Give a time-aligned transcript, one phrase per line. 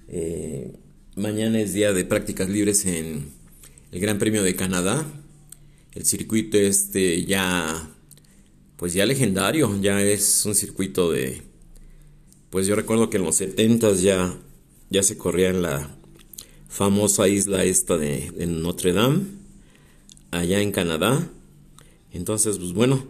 [0.08, 0.72] Eh,
[1.16, 3.26] mañana es día de prácticas libres en
[3.92, 5.06] el Gran Premio de Canadá.
[5.94, 7.90] El circuito este ya,
[8.78, 11.42] pues ya legendario, ya es un circuito de,
[12.50, 14.34] pues yo recuerdo que en los 70 ya,
[14.90, 15.94] ya se corría en la
[16.70, 19.41] famosa isla esta de, de Notre Dame
[20.32, 21.30] allá en Canadá.
[22.12, 23.08] Entonces, pues bueno,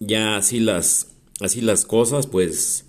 [0.00, 1.08] ya así las,
[1.40, 2.84] así las cosas, pues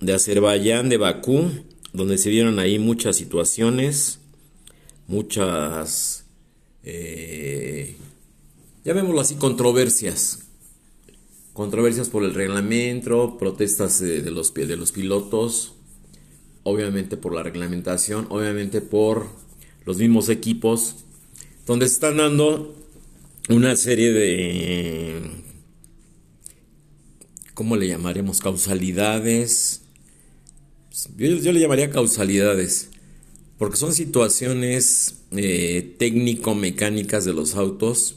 [0.00, 1.50] de Azerbaiyán, de Bakú,
[1.92, 4.20] donde se vieron ahí muchas situaciones,
[5.06, 6.26] muchas,
[6.82, 7.96] eh,
[8.84, 10.40] llamémoslo así, controversias.
[11.54, 15.72] Controversias por el reglamento, protestas de, los, de los pilotos,
[16.64, 19.28] obviamente por la reglamentación, obviamente por
[19.86, 21.05] los mismos equipos
[21.66, 22.74] donde están dando
[23.48, 25.20] una serie de,
[27.54, 28.40] ¿cómo le llamaremos?
[28.40, 29.82] Causalidades.
[31.18, 32.88] Yo, le llamaría causalidades,
[33.58, 38.16] porque son situaciones eh, técnico-mecánicas de los autos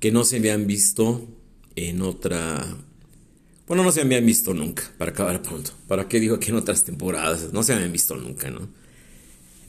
[0.00, 1.28] que no se habían visto
[1.76, 2.78] en otra...
[3.68, 5.70] Bueno, no se habían visto nunca, para acabar pronto.
[5.86, 7.52] ¿Para qué digo que en otras temporadas?
[7.52, 8.68] No se habían visto nunca, ¿no?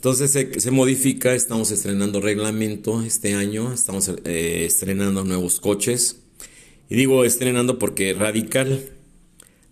[0.01, 6.22] Entonces se, modifica, estamos estrenando reglamento este año, estamos eh, estrenando nuevos coches.
[6.89, 8.84] Y digo estrenando porque radical,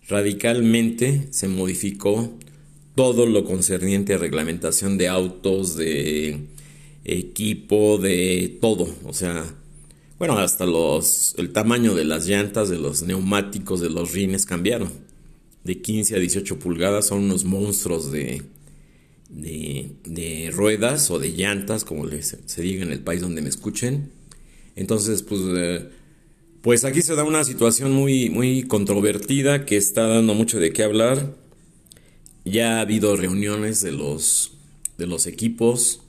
[0.06, 2.32] radicalmente se modificó
[2.94, 6.46] todo lo concerniente a reglamentación de autos, de
[7.04, 8.88] equipo, de todo.
[9.06, 9.44] O sea,
[10.20, 14.92] bueno, hasta los, el tamaño de las llantas, de los neumáticos, de los rines cambiaron.
[15.64, 18.44] De 15 a 18 pulgadas son unos monstruos de,
[19.30, 24.10] de, ruedas o de llantas, como les, se diga en el país donde me escuchen.
[24.76, 25.88] Entonces, pues, eh,
[26.62, 30.82] pues aquí se da una situación muy, muy controvertida que está dando mucho de qué
[30.82, 31.36] hablar.
[32.44, 34.52] Ya ha habido reuniones de los,
[34.98, 36.02] de los equipos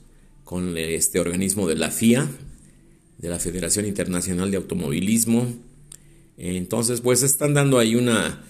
[0.44, 2.28] con este organismo de la FIA,
[3.18, 5.46] de la Federación Internacional de Automovilismo.
[6.36, 8.44] Entonces, pues están dando ahí una,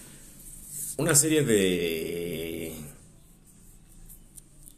[0.96, 2.61] una serie de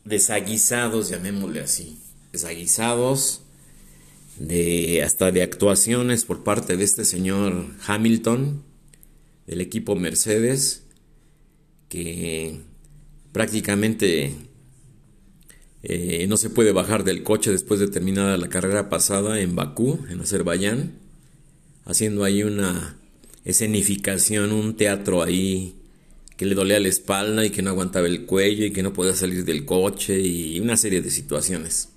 [0.05, 1.99] desaguisados, llamémosle así,
[2.33, 3.43] desaguisados
[4.39, 8.65] de hasta de actuaciones por parte de este señor Hamilton
[9.47, 10.83] del equipo Mercedes
[11.89, 12.61] que
[13.33, 14.35] prácticamente
[15.83, 20.05] eh, no se puede bajar del coche después de terminada la carrera pasada en Bakú,
[20.11, 20.99] en Azerbaiyán,
[21.85, 22.97] haciendo ahí una
[23.45, 25.77] escenificación, un teatro ahí
[26.37, 29.15] que le dolía la espalda y que no aguantaba el cuello y que no podía
[29.15, 31.91] salir del coche y una serie de situaciones.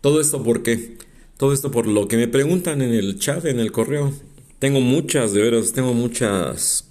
[0.00, 0.96] Todo esto por qué?
[1.36, 4.12] Todo esto por lo que me preguntan en el chat, en el correo.
[4.58, 6.88] Tengo muchas, de veras, tengo muchas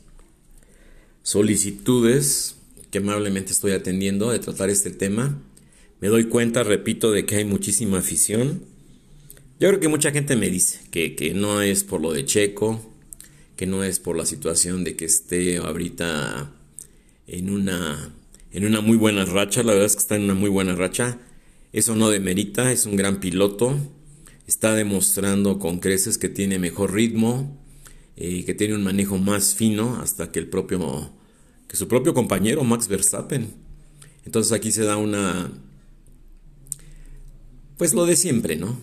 [1.24, 2.56] solicitudes
[2.90, 5.42] que amablemente estoy atendiendo de tratar este tema.
[6.02, 8.64] Me doy cuenta, repito, de que hay muchísima afición.
[9.60, 12.82] Yo creo que mucha gente me dice que, que no es por lo de Checo,
[13.56, 16.52] que no es por la situación de que esté ahorita
[17.28, 18.14] en una,
[18.52, 21.20] en una muy buena racha, la verdad es que está en una muy buena racha.
[21.74, 23.78] Eso no demerita, es un gran piloto,
[24.48, 27.58] está demostrando con creces que tiene mejor ritmo,
[28.18, 31.12] eh, que tiene un manejo más fino hasta que el propio,
[31.68, 33.54] que su propio compañero Max Verstappen.
[34.26, 35.50] Entonces aquí se da una,
[37.78, 38.78] pues lo de siempre, ¿no?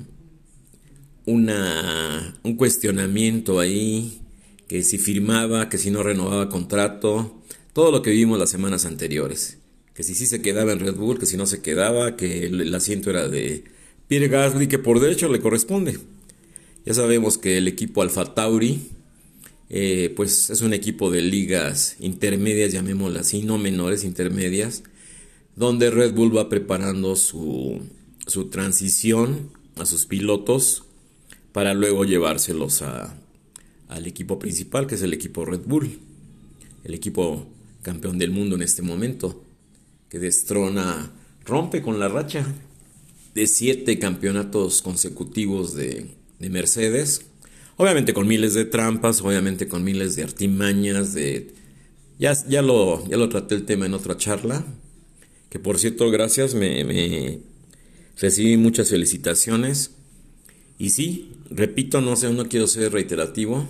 [1.26, 4.22] Una, un cuestionamiento ahí,
[4.66, 7.42] que si firmaba, que si no renovaba contrato,
[7.78, 9.58] todo lo que vimos las semanas anteriores.
[9.94, 12.74] Que si sí se quedaba en Red Bull, que si no se quedaba, que el,
[12.74, 13.62] asiento era de
[14.08, 15.96] Pierre Gasly, que por derecho le corresponde.
[16.84, 18.80] Ya sabemos que el equipo Alfa Tauri
[19.70, 24.82] eh, pues es un equipo de ligas intermedias, llamémoslas así, no menores, intermedias,
[25.54, 27.78] donde Red Bull va preparando su,
[28.26, 30.82] su transición a sus pilotos
[31.52, 33.16] para luego llevárselos a,
[33.86, 36.00] al equipo principal, que es el equipo Red Bull,
[36.82, 37.46] el equipo
[37.82, 39.44] campeón del mundo en este momento,
[40.08, 41.12] que destrona,
[41.44, 42.46] rompe con la racha
[43.34, 46.06] de siete campeonatos consecutivos de,
[46.38, 47.22] de Mercedes,
[47.76, 51.54] obviamente con miles de trampas, obviamente con miles de artimañas, de...
[52.18, 54.64] Ya, ya, lo, ya lo traté el tema en otra charla,
[55.50, 57.40] que por cierto, gracias, me, me
[58.20, 59.92] recibí muchas felicitaciones.
[60.78, 63.68] Y sí, repito, no sé, no quiero ser reiterativo.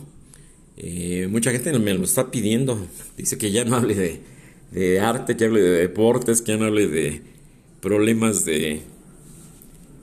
[0.79, 2.79] Eh, mucha gente me lo está pidiendo.
[3.17, 4.23] Dice que ya no hable
[4.73, 7.23] de, arte, que hable de deportes, que ya no hable de
[7.81, 8.81] problemas de,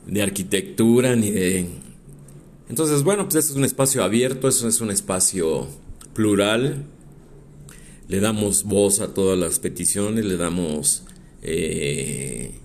[0.05, 1.65] de arquitectura ni de
[2.69, 5.67] entonces, bueno, pues este es un espacio abierto, eso es un espacio
[6.13, 6.85] plural.
[8.07, 11.03] Le damos voz a todas las peticiones, le damos...
[11.41, 12.55] Eh,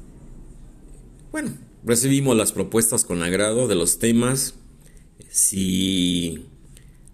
[1.32, 1.52] bueno,
[1.84, 4.54] recibimos las propuestas con agrado de los temas.
[5.28, 6.46] Si,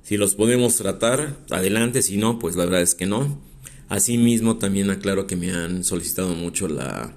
[0.07, 3.41] si los podemos tratar, adelante, si no, pues la verdad es que no.
[3.89, 7.17] Asimismo, también aclaro que me han solicitado mucho la...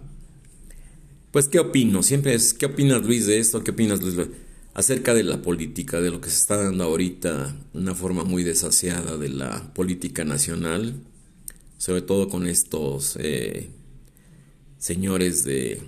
[1.30, 2.02] Pues, ¿qué opino?
[2.02, 3.64] Siempre es, ¿qué opinas Luis de esto?
[3.64, 4.16] ¿Qué opinas Luis?
[4.74, 9.18] acerca de la política, de lo que se está dando ahorita, una forma muy desaseada
[9.18, 10.96] de la política nacional,
[11.78, 13.70] sobre todo con estos eh,
[14.80, 15.80] señores de,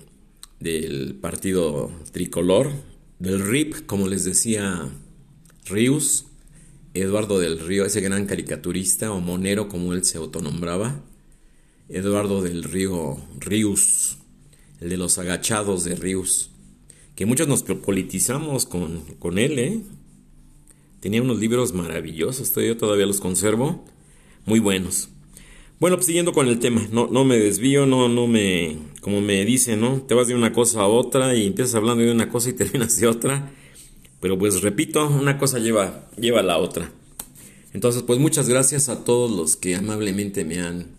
[0.60, 2.70] del partido tricolor,
[3.18, 4.88] del RIP, como les decía
[5.64, 6.26] Rius,
[6.94, 11.00] Eduardo del Río, ese gran caricaturista o monero como él se autonombraba,
[11.88, 14.18] Eduardo del Río Rius,
[14.80, 16.52] el de los agachados de Rius
[17.14, 19.80] que muchos nos politizamos con, con él, ¿eh?
[21.00, 23.84] Tenía unos libros maravillosos, yo todavía los conservo,
[24.46, 25.08] muy buenos.
[25.80, 29.44] Bueno, pues siguiendo con el tema, no, no me desvío, no, no me, como me
[29.44, 30.00] dicen, ¿no?
[30.02, 32.98] Te vas de una cosa a otra y empiezas hablando de una cosa y terminas
[32.98, 33.50] de otra.
[34.22, 36.92] Pero pues repito, una cosa lleva, lleva a la otra.
[37.72, 40.92] Entonces, pues muchas gracias a todos los que amablemente me han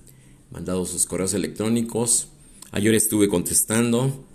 [0.52, 2.28] mandado sus correos electrónicos.
[2.72, 4.26] Ayer estuve contestando.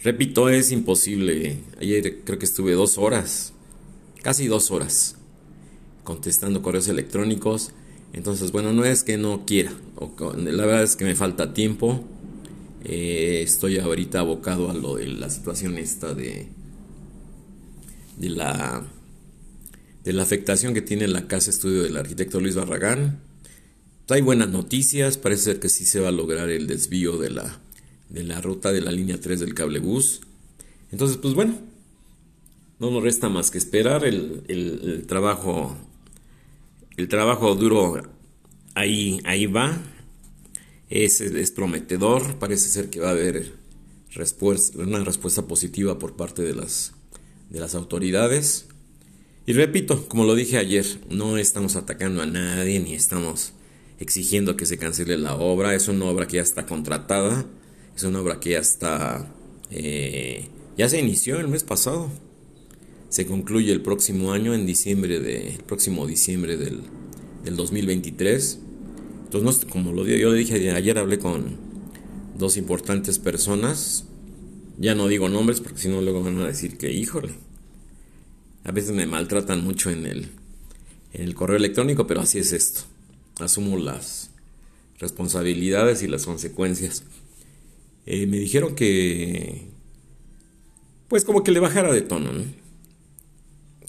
[0.00, 1.58] Repito, es imposible.
[1.80, 3.52] Ayer creo que estuve dos horas,
[4.22, 5.16] casi dos horas,
[6.04, 7.72] contestando correos electrónicos.
[8.12, 9.72] Entonces, bueno, no es que no quiera,
[10.36, 12.04] la verdad es que me falta tiempo.
[12.84, 16.48] Eh, estoy ahorita abocado a lo de la situación esta de,
[18.16, 18.84] de la
[20.04, 23.20] de la afectación que tiene la casa estudio del arquitecto Luis Barragán.
[24.08, 27.60] Hay buenas noticias, parece ser que sí se va a lograr el desvío de la
[28.08, 30.20] de la ruta de la línea 3 del cablebús.
[30.92, 31.58] Entonces, pues bueno,
[32.78, 35.76] no nos resta más que esperar el, trabajo.
[36.96, 38.02] El trabajo duro
[38.74, 39.78] ahí, ahí va.
[40.88, 42.38] Es, es, prometedor.
[42.38, 43.54] Parece ser que va a haber
[44.12, 46.92] respuesta, una respuesta positiva por parte de las,
[47.50, 48.66] de las autoridades.
[49.46, 53.52] Y repito, como lo dije ayer, no estamos atacando a nadie ni estamos
[54.00, 55.74] exigiendo que se cancele la obra.
[55.74, 57.46] Es una obra que ya está contratada
[57.96, 59.26] es una obra que ya está,
[59.70, 62.10] eh, ya se inició el mes pasado.
[63.08, 66.82] Se concluye el próximo año, en diciembre de, el próximo diciembre del,
[67.42, 68.58] del 2023.
[69.24, 71.56] Entonces, como lo yo dije ayer, hablé con
[72.36, 74.04] dos importantes personas.
[74.78, 77.30] Ya no digo nombres porque si no luego van a decir que, híjole,
[78.64, 80.28] a veces me maltratan mucho en el,
[81.12, 82.82] en el correo electrónico, pero así es esto.
[83.38, 84.30] Asumo las
[84.98, 87.04] responsabilidades y las consecuencias.
[88.06, 89.68] Eh, me dijeron que,
[91.08, 92.44] pues como que le bajara de tono, ¿no?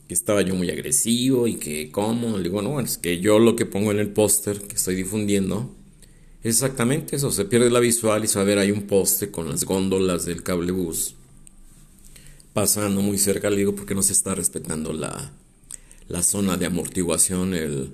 [0.08, 2.38] Que estaba yo muy agresivo y que, ¿cómo?
[2.38, 5.77] Le digo, no, es que yo lo que pongo en el póster que estoy difundiendo
[6.44, 10.44] exactamente eso, se pierde la visual y a ahí un póster con las góndolas del
[10.44, 11.16] cable bus
[12.54, 15.32] pasando muy cerca, le digo, porque no se está respetando la,
[16.08, 17.94] la zona de amortiguación, el,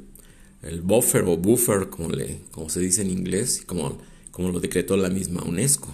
[0.62, 3.98] el buffer o buffer, como, le, como se dice en inglés, como,
[4.32, 5.94] como lo decretó la misma UNESCO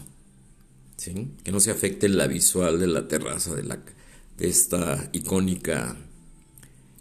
[1.44, 3.80] que no se afecte la visual de la terraza de, la,
[4.38, 5.96] de esta icónica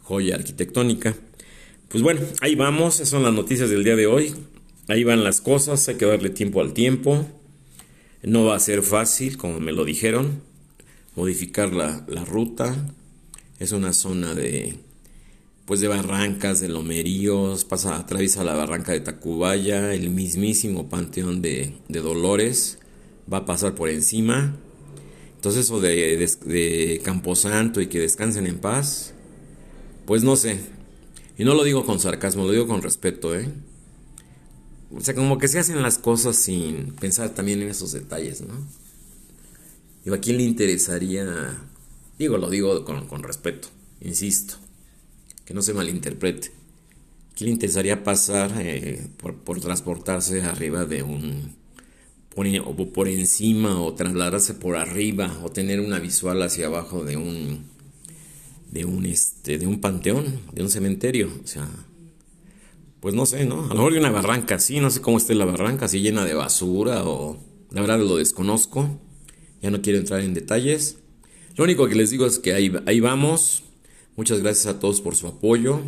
[0.03, 1.17] joya arquitectónica.
[1.89, 4.35] Pues bueno, ahí vamos, esas son las noticias del día de hoy.
[4.89, 7.27] Ahí van las cosas, hay que darle tiempo al tiempo.
[8.23, 10.43] No va a ser fácil, como me lo dijeron,
[11.15, 12.75] modificar la, la ruta.
[13.59, 14.77] Es una zona de,
[15.67, 21.75] pues de barrancas, de lomeríos, pasa, atraviesa la barranca de Tacubaya, el mismísimo panteón de,
[21.89, 22.79] de Dolores
[23.31, 24.57] va a pasar por encima.
[25.35, 29.13] Entonces eso de, de, Camposanto y que descansen en paz,
[30.07, 30.59] pues no sé.
[31.37, 33.49] Y no lo digo con sarcasmo, lo digo con respeto, ¿eh?
[34.91, 38.55] O sea, como que se hacen las cosas sin pensar también en esos detalles, ¿no?
[40.05, 41.59] Digo, ¿a quién le interesaría?
[42.19, 43.69] Digo, lo digo con, respeto,
[44.01, 44.55] insisto,
[45.45, 46.53] que no se malinterprete.
[47.37, 51.57] ¿Quién le interesaría pasar eh, por, transportarse arriba de un...
[52.35, 57.17] Por, o por encima o trasladarse por arriba o tener una visual hacia abajo de
[57.17, 57.67] un
[58.71, 61.69] de un este de un panteón, de un cementerio, o sea,
[63.01, 63.65] pues no sé, ¿no?
[63.65, 66.25] A lo mejor de una barranca, sí, no sé cómo esté la barranca, si llena
[66.25, 67.39] de basura o
[67.71, 69.01] la verdad lo desconozco.
[69.63, 70.99] Ya no quiero entrar en detalles.
[71.57, 73.65] Lo único que les digo es que ahí, ahí vamos.
[74.17, 75.81] Muchas gracias a todos por su apoyo.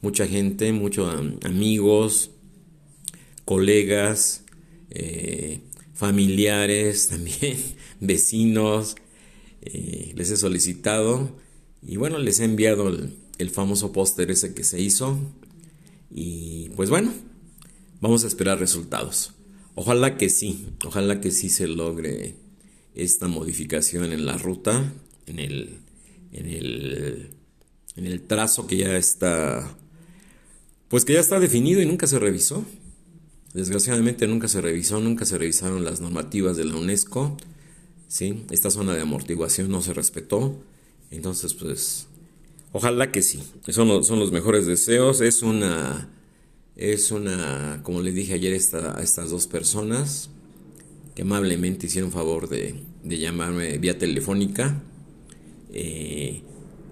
[0.00, 1.12] Mucha gente, muchos
[1.44, 2.30] amigos,
[3.44, 4.44] colegas,
[4.90, 5.60] eh,
[5.94, 7.56] familiares también,
[8.00, 8.96] vecinos.
[9.62, 11.36] Eh, les he solicitado
[11.86, 15.18] y bueno, les he enviado el, el famoso póster ese que se hizo.
[16.14, 17.12] Y pues bueno,
[18.00, 19.32] vamos a esperar resultados.
[19.74, 22.36] Ojalá que sí, ojalá que sí se logre
[22.94, 24.92] esta modificación en la ruta,
[25.26, 25.78] en el,
[26.32, 27.30] en el,
[27.96, 29.76] en el trazo que ya está,
[30.88, 32.64] pues que ya está definido y nunca se revisó.
[33.54, 37.36] Desgraciadamente nunca se revisó, nunca se revisaron las normativas de la UNESCO.
[38.08, 38.44] ¿sí?
[38.50, 40.62] Esta zona de amortiguación no se respetó.
[41.10, 42.08] Entonces, pues,
[42.72, 43.42] ojalá que sí.
[43.68, 45.20] Son los, son los mejores deseos.
[45.20, 46.10] Es una,
[46.76, 50.30] es una, como le dije ayer a estas dos personas,
[51.14, 54.82] que amablemente hicieron favor de, llamarme vía telefónica.
[55.72, 56.42] Eh,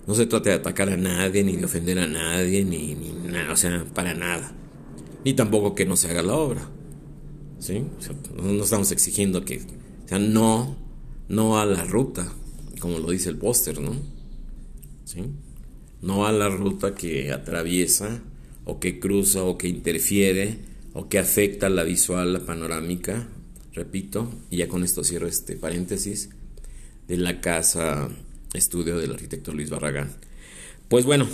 [0.06, 3.56] no se trata de atacar a nadie, ni de ofender a nadie, ni, nada, o
[3.56, 4.52] sea, para nada.
[5.25, 6.68] Ni tampoco que no se haga la obra.
[7.58, 7.84] ¿Sí?
[8.42, 10.76] no, estamos exigiendo que, o sea, no,
[11.28, 12.32] no a la ruta,
[12.80, 13.92] como lo dice el póster, ¿no?
[15.04, 15.25] ¿Sí?
[16.02, 18.23] No a la ruta que atraviesa,
[18.64, 20.59] o que cruza, o que interfiere,
[20.92, 23.28] o que afecta la visual, la panorámica
[23.73, 26.30] repito, y ya con esto cierro este paréntesis,
[27.09, 28.09] de la casa
[28.54, 30.16] estudio del arquitecto Luis Barragán.
[30.88, 31.28] Pues bueno,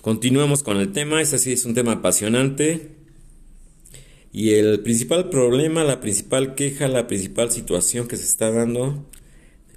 [0.00, 2.90] continuemos con el tema, este sí es un tema apasionante.
[4.34, 9.06] Y el principal problema, la principal queja, la principal situación que se está dando,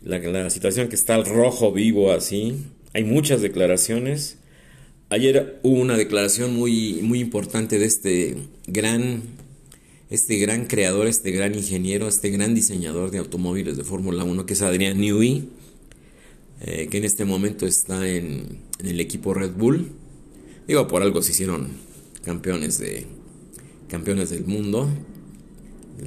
[0.02, 2.56] la, la situación que está al rojo vivo así,
[2.96, 4.38] hay muchas declaraciones.
[5.10, 8.38] Ayer hubo una declaración muy, muy importante de este
[8.68, 9.22] gran
[10.10, 14.54] este gran creador, este gran ingeniero, este gran diseñador de automóviles de Fórmula 1, que
[14.54, 15.50] es Adrián Newey,
[16.62, 19.92] eh, que en este momento está en, el equipo Red Bull.
[20.66, 21.72] Digo, por algo se hicieron
[22.24, 23.08] campeones, de,
[23.90, 24.88] campeones del mundo.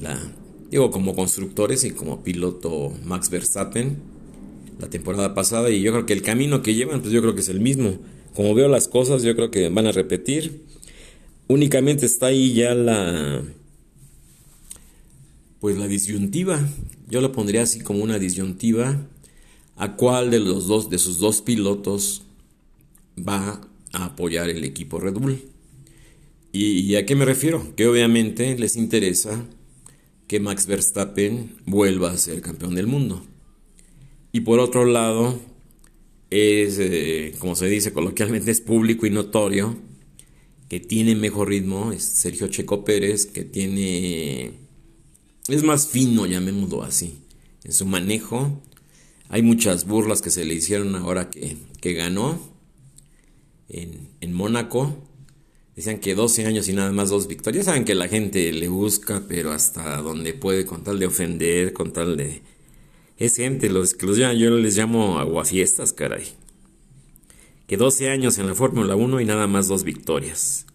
[0.01, 0.19] La,
[0.71, 4.18] digo, como constructores y como piloto Max Verstappen
[4.79, 5.71] la temporada pasada.
[5.71, 7.99] Y yo creo que el camino que llevan, pues yo creo que es el mismo.
[8.35, 10.63] Como veo las cosas, yo creo que van a repetir.
[11.49, 13.43] Únicamente está ahí ya la
[15.61, 16.61] pues la disyuntiva,
[17.09, 19.09] yo lo pondría así como una disyuntiva,
[19.77, 22.23] a cuál de los dos, de sus dos pilotos
[23.17, 23.61] va
[23.93, 25.43] a apoyar el equipo Red Bull.
[26.51, 27.75] ¿Y, a qué me refiero?
[27.77, 29.45] Que obviamente les interesa
[30.27, 33.25] que Max Verstappen vuelva a ser campeón del mundo.
[34.39, 35.37] Y por otro lado,
[36.31, 39.77] es, eh, como se dice coloquialmente, es público y notorio
[40.69, 44.53] que tiene mejor ritmo, es Sergio Checo Pérez, que tiene
[45.49, 47.19] es más fino, llamémoslo así,
[47.65, 48.63] en su manejo.
[49.29, 52.39] Hay muchas burlas que se le hicieron ahora que, que ganó
[53.69, 54.99] en, en Mónaco.
[55.75, 57.65] Decían que 12 años y nada más dos victorias.
[57.65, 61.93] Saben que la gente le busca, pero hasta donde puede, con tal de ofender, con
[61.93, 62.41] tal de...
[63.19, 66.29] Es gente, los que los yo les llamo aguafiestas, caray.
[67.67, 70.67] Que 12 años en la Fórmula 1 y nada más dos victorias.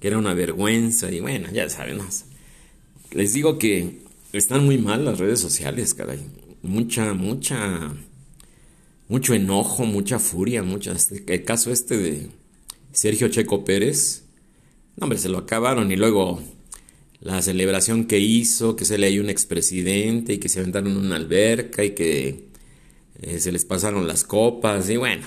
[0.00, 2.00] Que era una vergüenza y bueno, ya saben.
[3.12, 4.00] Les digo que
[4.32, 6.18] están muy mal las redes sociales, caray.
[6.62, 7.94] Mucha, mucha,
[9.06, 10.92] mucho enojo, mucha furia, mucha.
[10.92, 12.28] Este, el caso este de
[12.90, 14.24] Sergio Checo Pérez,
[14.96, 16.42] no, hombre, se lo acabaron y luego
[17.26, 20.98] la celebración que hizo, que se le dio un expresidente y que se aventaron en
[20.98, 22.50] una alberca y que
[23.20, 25.26] eh, se les pasaron las copas y bueno,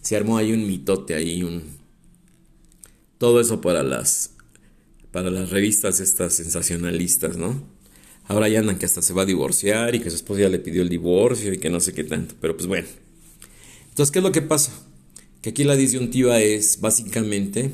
[0.00, 1.62] se armó ahí un mitote ahí, un...
[3.16, 4.32] Todo eso para las
[5.12, 7.62] para las revistas estas sensacionalistas, ¿no?
[8.26, 10.58] Ahora ya andan que hasta se va a divorciar y que su esposa ya le
[10.58, 12.88] pidió el divorcio y que no sé qué tanto, pero pues bueno.
[13.88, 14.72] Entonces, ¿qué es lo que pasa?
[15.42, 17.70] Que aquí la disyuntiva es básicamente,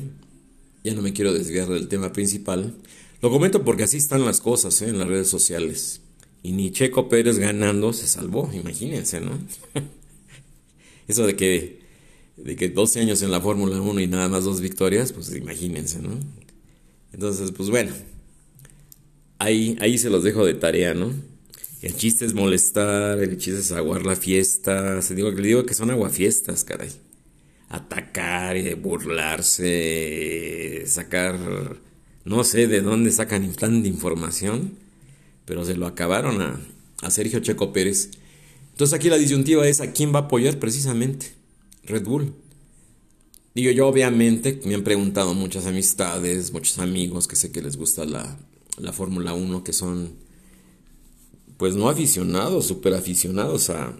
[0.83, 2.75] ya no me quiero desviar del tema principal,
[3.21, 4.89] lo comento porque así están las cosas ¿eh?
[4.89, 6.01] en las redes sociales.
[6.43, 9.37] Y ni Checo Pérez ganando se salvó, imagínense, ¿no?
[11.07, 11.87] Eso de que
[12.37, 15.99] de que 12 años en la Fórmula 1 y nada más dos victorias, pues imagínense,
[15.99, 16.11] ¿no?
[17.11, 17.91] Entonces, pues bueno,
[19.39, 21.11] ahí, ahí se los dejo de tarea, ¿no?
[21.81, 25.01] El chiste es molestar, el chiste es aguar la fiesta.
[25.01, 26.91] Se digo, le digo que son aguafiestas, caray.
[27.69, 29.63] Atacar y burlarse,
[30.87, 31.37] sacar,
[32.27, 34.73] no sé de dónde sacan tanta información,
[35.45, 36.59] pero se lo acabaron a,
[37.09, 38.09] Sergio Checo Pérez.
[38.71, 41.33] Entonces aquí la disyuntiva es a quién va a apoyar precisamente.
[41.83, 42.33] Red Bull.
[43.55, 48.03] Digo, yo obviamente me han preguntado muchas amistades, muchos amigos que sé que les gusta
[48.03, 48.37] la,
[48.77, 50.11] la Fórmula 1, que son,
[51.55, 53.95] pues no aficionados, super aficionados a,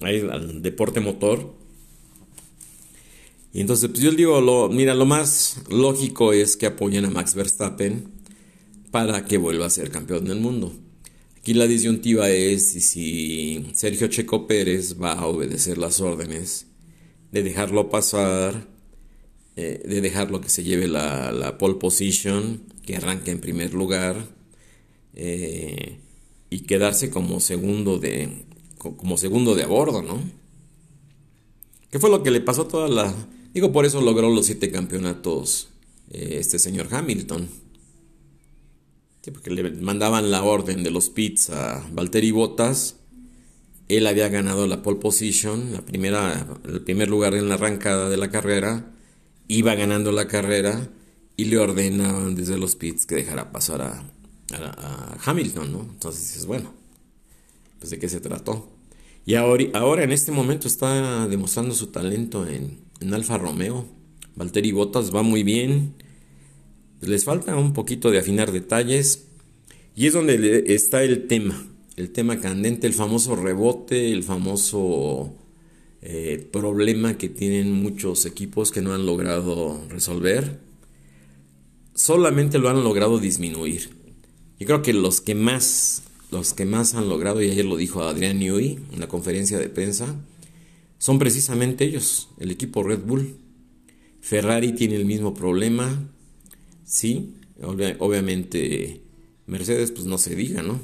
[0.00, 1.54] al deporte motor.
[3.52, 7.34] Y entonces, pues yo digo, lo, mira, lo más lógico es que apoyen a Max
[7.34, 8.12] Verstappen
[8.90, 10.72] para que vuelva a ser campeón del mundo.
[11.36, 16.66] Aquí la disyuntiva es si Sergio Checo Pérez va a obedecer las órdenes
[17.32, 18.68] de dejarlo pasar,
[19.56, 24.28] eh, de dejarlo que se lleve la, la, pole position, que arranque en primer lugar
[25.14, 25.98] eh,
[26.50, 28.46] y quedarse como segundo de
[28.78, 30.20] como segundo de a bordo, ¿no?
[31.90, 33.14] ¿Qué fue lo que le pasó a toda la...
[33.52, 35.68] Digo, por eso logró los siete campeonatos
[36.10, 37.48] eh, este señor Hamilton.
[39.22, 42.96] Sí, porque le mandaban la orden de los pits a Valtteri Bottas
[43.88, 48.18] él había ganado la pole position, la primera, el primer lugar en la arrancada de
[48.18, 48.92] la carrera,
[49.48, 50.88] iba ganando la carrera
[51.36, 54.04] y le ordenaban desde los pits que dejara pasar a,
[55.26, 55.80] Hamilton, ¿no?
[55.80, 56.72] Entonces dices, bueno,
[57.78, 58.70] pues de qué se trató.
[59.26, 63.86] Y ahora, ahora en este momento está demostrando su talento en, en Alfa Romeo.
[64.36, 65.94] Valtteri Bottas va muy bien.
[67.00, 69.28] Les falta un poquito de afinar detalles.
[69.94, 75.34] Y es donde está el tema el tema candente, el famoso rebote, el famoso
[76.00, 80.60] eh, problema que tienen muchos equipos que no han logrado resolver,
[81.94, 83.90] solamente lo han logrado disminuir.
[84.60, 88.02] Yo creo que los que más, los que más han logrado, y ayer lo dijo
[88.02, 90.14] Adrián Newey en la conferencia de prensa,
[90.98, 93.36] son precisamente ellos, el equipo Red Bull.
[94.20, 96.10] Ferrari tiene el mismo problema,
[96.84, 99.00] sí, obviamente
[99.46, 100.80] Mercedes pues no se diga, ¿no?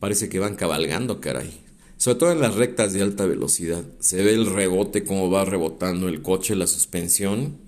[0.00, 1.52] parece que van cabalgando, caray.
[1.96, 3.84] Sobre todo en las rectas de alta velocidad.
[4.00, 7.58] Se ve el rebote, cómo va rebotando el coche, la suspensión.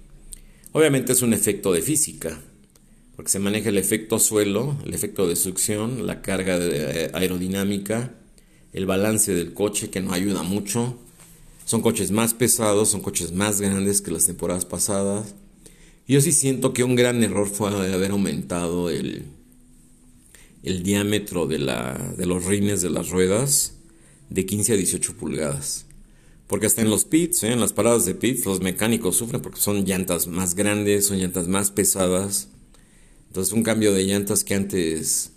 [0.72, 2.40] Obviamente es un efecto de física,
[3.14, 8.14] porque se maneja el efecto suelo, el efecto de succión, la carga eh, aerodinámica,
[8.72, 10.98] el balance del coche que no ayuda mucho.
[11.64, 15.34] Son coches más pesados, son coches más grandes que las temporadas pasadas.
[16.06, 19.24] Yo sí siento que un gran error fue haber aumentado el,
[20.62, 23.74] el diámetro de, la, de los rines de las ruedas
[24.30, 25.86] de 15 a 18 pulgadas.
[26.46, 27.52] Porque hasta en los pits, ¿eh?
[27.52, 31.48] en las paradas de pits, los mecánicos sufren porque son llantas más grandes, son llantas
[31.48, 32.48] más pesadas.
[33.28, 35.32] Entonces un cambio de llantas que antes,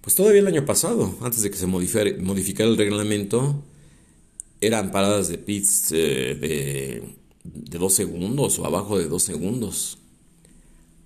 [0.00, 3.62] pues todavía el año pasado, antes de que se modificara, el reglamento,
[4.66, 7.02] eran paradas de pits eh, de,
[7.44, 9.98] de 2 segundos o abajo de 2 segundos.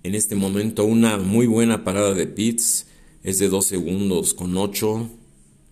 [0.03, 2.87] En este momento una muy buena parada de pits
[3.23, 5.09] es de 2 segundos con 8,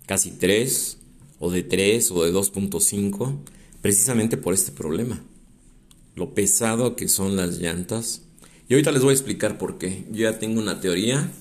[0.06, 0.98] casi 3,
[1.40, 3.40] o de 3 o de 2.5,
[3.82, 5.24] precisamente por este problema.
[6.16, 8.22] Lo pesado que son las llantas.
[8.68, 10.06] Y ahorita les voy a explicar por qué.
[10.12, 11.32] Yo ya tengo una teoría,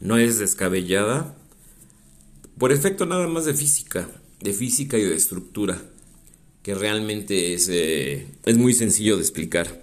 [0.00, 1.36] no es descabellada,
[2.58, 5.80] por efecto nada más de física, de física y de estructura,
[6.62, 9.82] que realmente es, eh, es muy sencillo de explicar.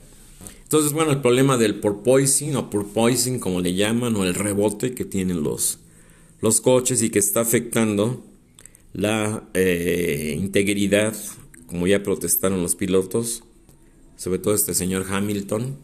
[0.64, 5.06] Entonces, bueno, el problema del porpoising o porpoising, como le llaman, o el rebote que
[5.06, 5.80] tienen los,
[6.42, 8.26] los coches y que está afectando
[8.94, 11.16] la eh, integridad,
[11.68, 13.44] como ya protestaron los pilotos,
[14.18, 15.78] sobre todo este señor Hamilton.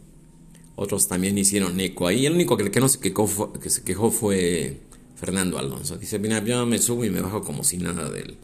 [0.75, 2.25] Otros también hicieron eco ahí.
[2.25, 4.79] El único que, que no se quejó fue, que se quejó fue
[5.15, 5.97] Fernando Alonso.
[5.97, 8.37] Dice, mira, yo me subo y me bajo como si nada de él.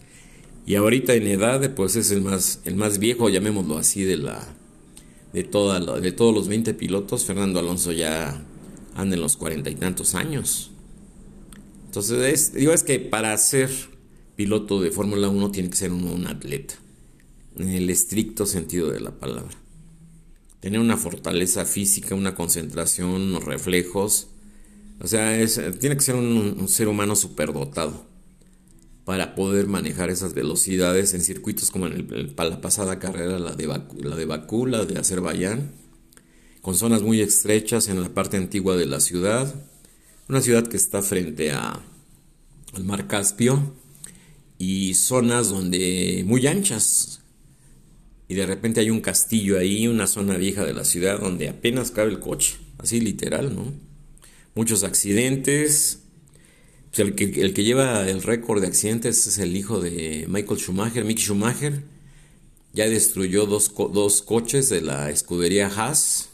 [0.69, 4.55] Y ahorita en edad, pues es el más, el más viejo, llamémoslo así, de la,
[5.33, 8.45] de, de todos los 20 pilotos, Fernando Alonso ya
[8.93, 10.69] anda en los cuarenta y tantos años.
[11.85, 13.71] Entonces, es, digo, es que para ser
[14.35, 16.75] piloto de Fórmula 1 tiene que ser un atleta,
[17.57, 19.57] en el estricto sentido de la palabra.
[20.59, 24.27] Tener una fortaleza física, una concentración, unos reflejos.
[25.01, 28.08] O sea, es, tiene que ser un ser humano superdotado
[29.09, 33.65] para poder manejar esas velocidades en circuitos como en el, la pasada carrera, la de,
[33.65, 35.71] Bakú, la de Bakú, la de Azerbaiyán,
[36.61, 39.51] con zonas muy estrechas en la parte antigua de la ciudad,
[40.27, 41.79] una ciudad que está frente a,
[42.73, 43.73] al mar Caspio
[44.59, 47.21] y zonas donde muy anchas,
[48.27, 51.89] y de repente hay un castillo ahí, una zona vieja de la ciudad donde apenas
[51.89, 53.73] cabe el coche, así literal, ¿no?
[54.53, 56.03] Muchos accidentes.
[56.89, 60.59] Pues el, que, el que lleva el récord de accidentes es el hijo de Michael
[60.59, 61.83] Schumacher, Mick Schumacher.
[62.73, 66.29] Ya destruyó dos, dos coches de la escudería Haas,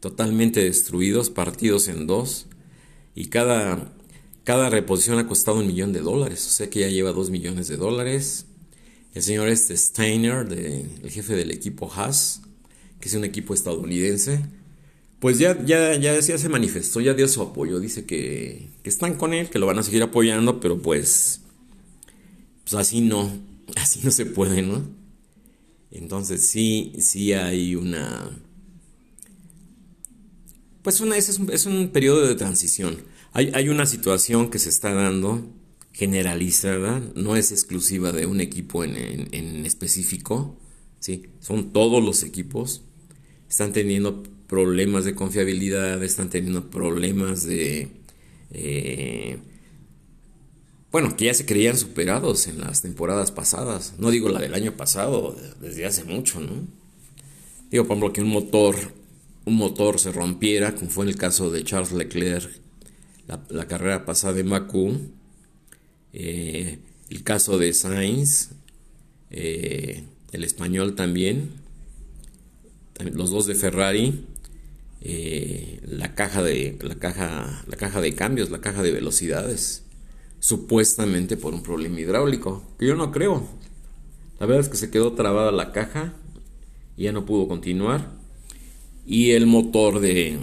[0.00, 2.46] totalmente destruidos, partidos en dos.
[3.14, 3.92] Y cada,
[4.44, 7.68] cada reposición ha costado un millón de dólares, o sea que ya lleva dos millones
[7.68, 8.46] de dólares.
[9.14, 12.42] El señor este Steiner, de, el jefe del equipo Haas,
[13.00, 14.44] que es un equipo estadounidense,
[15.20, 19.34] pues ya, ya, ya, se manifestó, ya dio su apoyo, dice que, que, están con
[19.34, 21.40] él, que lo van a seguir apoyando, pero pues,
[22.62, 23.30] pues así no,
[23.76, 24.82] así no se puede, ¿no?
[25.90, 28.30] Entonces sí, sí hay una...
[30.82, 32.98] Pues una, es, un, es un periodo de transición.
[33.32, 35.44] Hay, hay una situación que se está dando
[35.92, 38.96] generalizada, no es exclusiva de un equipo en,
[39.32, 40.56] en, específico,
[41.00, 41.24] ¿sí?
[41.40, 42.82] son todos los equipos,
[43.48, 47.88] están teniendo problemas de confiabilidad, están teniendo problemas de...
[48.50, 49.38] Eh,
[50.90, 54.74] bueno, que ya se creían superados en las temporadas pasadas, no digo la del año
[54.74, 56.66] pasado, desde hace mucho, ¿no?
[57.70, 58.76] Digo, por ejemplo, que un motor,
[59.44, 62.50] un motor se rompiera, como fue en el caso de Charles Leclerc,
[63.50, 64.98] la, carrera pasada en Bakú,
[66.14, 66.78] eh,
[67.10, 68.48] el caso de Sainz,
[69.30, 71.50] eh, el español también,
[73.12, 74.24] los dos de Ferrari,
[75.00, 79.84] eh, la caja de la caja la caja de cambios, la caja de velocidades,
[80.40, 83.46] supuestamente por un problema hidráulico, que yo no creo.
[84.40, 86.14] La verdad es que se quedó trabada la caja
[86.96, 88.12] y ya no pudo continuar.
[89.06, 90.38] Y el motor de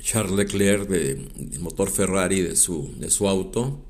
[0.00, 3.82] Charles Leclerc, de, motor Ferrari de su, de su auto,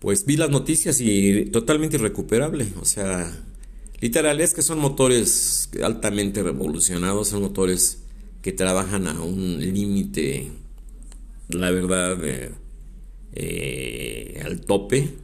[0.00, 2.68] pues vi las noticias y totalmente irrecuperable.
[2.80, 3.32] O sea,
[4.00, 8.03] literal es que son motores altamente revolucionados, son motores
[8.44, 10.50] que trabajan a un límite,
[11.48, 12.18] la verdad,
[13.32, 15.14] eh, al tope,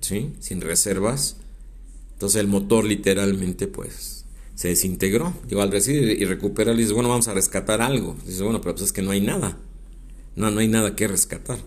[0.00, 0.30] ¿sí?
[0.38, 1.38] sin reservas.
[2.12, 5.34] Entonces el motor literalmente pues se desintegró.
[5.48, 8.16] Llegó al recibir y recupera y dice, bueno, vamos a rescatar algo.
[8.24, 9.58] Dice, bueno, pero pues es que no hay nada.
[10.36, 11.58] No, no hay nada que rescatar.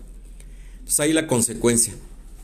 [0.78, 1.92] Entonces ahí la consecuencia.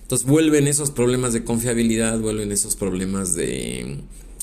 [0.03, 4.03] Entonces vuelven esos problemas de confiabilidad, vuelven esos problemas de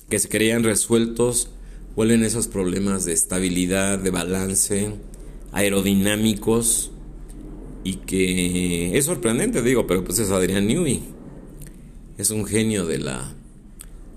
[0.10, 1.52] que se creían resueltos,
[1.96, 4.96] vuelven esos problemas de estabilidad, de balance,
[5.52, 6.92] aerodinámicos
[7.84, 11.04] y que es sorprendente, digo, pero pues es Adrián Newey.
[12.18, 13.36] Es un genio de la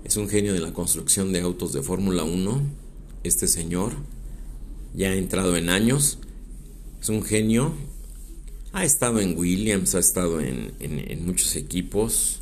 [0.03, 2.61] es un genio de la construcción de autos de Fórmula 1,
[3.23, 3.91] este señor
[4.93, 6.19] ya ha entrado en años,
[7.01, 7.73] es un genio
[8.77, 12.41] ha estado en Williams, ha estado en, muchos equipos.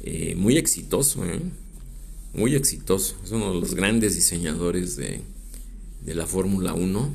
[0.00, 1.40] Eh, muy exitoso, ¿eh?
[2.34, 3.16] Muy exitoso.
[3.24, 5.22] Es uno de los grandes diseñadores de,
[6.06, 7.10] la Fórmula 1.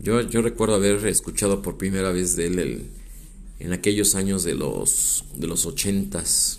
[0.00, 2.86] Yo, yo, recuerdo haber escuchado por primera vez de él
[3.58, 6.58] en aquellos años de los, de los 80s.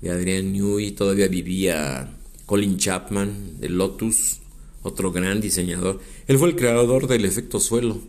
[0.00, 2.16] De Adrian Newey todavía vivía
[2.46, 4.40] Colin Chapman de Lotus,
[4.82, 6.00] otro gran diseñador.
[6.26, 8.00] Él fue el creador del efecto suelo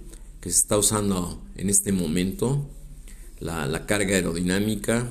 [0.41, 2.67] que se está usando en este momento,
[3.39, 5.09] la, carga aerodinámica,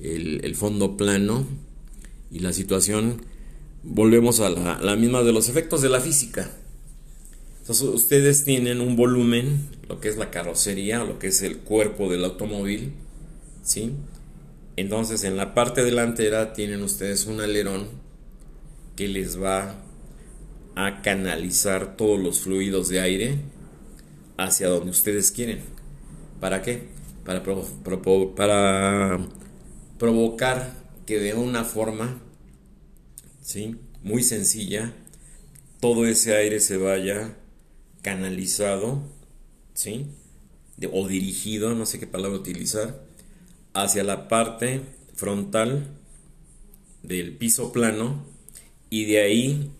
[0.00, 1.46] el, fondo plano
[2.30, 3.22] y la situación,
[3.82, 6.50] volvemos a la, misma de los efectos de la física.
[7.60, 12.10] Entonces ustedes tienen un volumen, lo que es la carrocería, lo que es el cuerpo
[12.10, 12.92] del automóvil,
[13.62, 13.92] ¿sí?
[14.76, 17.88] Entonces en la parte delantera tienen ustedes un alerón
[18.96, 19.76] que les va
[20.74, 23.38] a canalizar todos los fluidos de aire
[24.36, 25.60] hacia donde ustedes quieren.
[26.40, 26.88] ¿Para qué?
[27.24, 27.42] Para,
[28.34, 29.18] para
[29.98, 30.79] provocar
[31.10, 32.20] que de una forma
[33.42, 33.74] ¿sí?
[34.04, 34.94] muy sencilla
[35.80, 37.36] todo ese aire se vaya
[38.00, 39.02] canalizado
[39.74, 40.06] ¿sí?
[40.92, 43.02] o dirigido, no sé qué palabra utilizar,
[43.74, 44.82] hacia la parte
[45.16, 45.88] frontal
[47.02, 48.24] del piso plano
[48.88, 49.72] y de ahí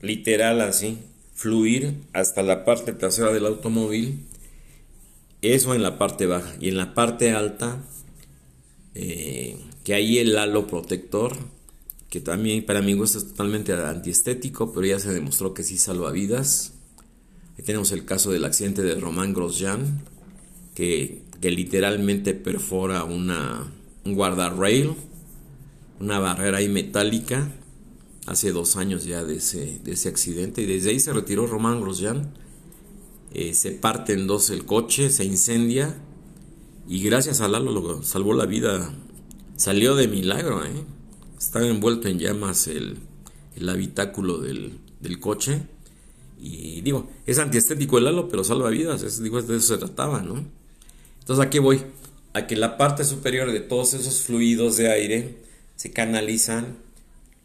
[0.00, 0.98] literal así
[1.32, 4.26] fluir hasta la parte trasera del automóvil,
[5.42, 7.84] eso en la parte baja y en la parte alta,
[9.02, 11.34] eh, que ahí el halo protector,
[12.10, 16.12] que también para mi gusto es totalmente antiestético, pero ya se demostró que sí salva
[16.12, 16.74] vidas.
[17.64, 20.02] Tenemos el caso del accidente de Román Grosjean,
[20.74, 23.72] que, que literalmente perfora una,
[24.04, 24.92] un guardarrail,
[25.98, 27.50] una barrera ahí metálica,
[28.26, 31.80] hace dos años ya de ese, de ese accidente y desde ahí se retiró Román
[31.80, 32.34] Grosjean.
[33.32, 35.96] Eh, se parte en dos el coche, se incendia
[36.90, 38.92] y gracias a Lalo lo salvó la vida.
[39.54, 40.72] Salió de milagro, ¿eh?
[41.38, 42.98] está envuelto en llamas el,
[43.68, 44.80] habitáculo del,
[45.20, 45.62] coche.
[46.40, 49.04] Y digo, es antiestético el halo, pero salva vidas.
[49.04, 50.44] Es, digo, de eso se trataba, ¿no?
[51.20, 51.80] Entonces, ¿a qué voy?
[52.32, 55.36] A que la parte superior de todos esos fluidos de aire
[55.76, 56.78] se canalizan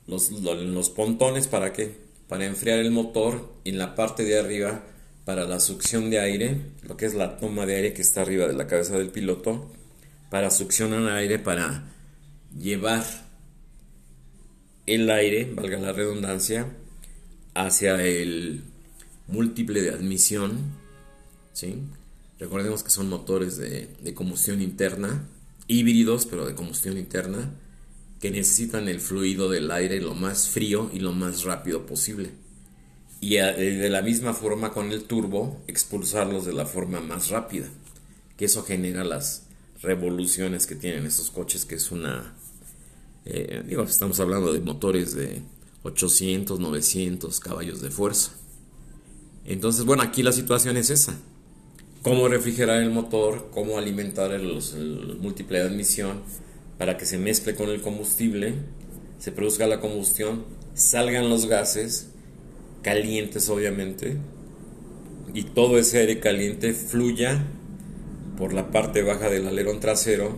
[0.07, 1.95] los, los pontones para qué?
[2.27, 4.83] Para enfriar el motor y en la parte de arriba
[5.25, 8.47] para la succión de aire, lo que es la toma de aire que está arriba
[8.47, 9.71] de la cabeza del piloto,
[10.29, 11.91] para succionar aire, para
[12.57, 13.03] llevar
[14.85, 16.67] el aire, valga la redundancia,
[17.55, 18.63] hacia el
[19.27, 20.59] múltiple de admisión.
[21.53, 21.81] ¿sí?
[22.39, 25.27] Recordemos que son motores de, de combustión interna,
[25.67, 27.51] híbridos, pero de combustión interna,
[28.21, 32.44] que necesitan el fluido del aire lo más frío y lo más rápido posible
[33.21, 37.67] y eh, de la misma forma con el turbo expulsarlos de la forma más rápida,
[38.37, 39.43] que eso genera las
[39.81, 42.35] revoluciones que tienen estos coches, que es una,
[43.25, 45.41] eh, digo, estamos hablando de motores de
[45.83, 48.31] 800, 900 caballos de fuerza.
[49.45, 51.15] Entonces, bueno, aquí la situación es esa.
[52.01, 56.21] Cómo refrigerar el motor, cómo alimentar el, el múltiple de admisión
[56.77, 58.55] para que se mezcle con el combustible,
[59.19, 62.09] se produzca la combustión, salgan los gases
[62.85, 64.15] calientes obviamente,
[65.33, 67.43] y todo ese aire caliente fluya
[68.37, 70.37] por la parte baja del alerón trasero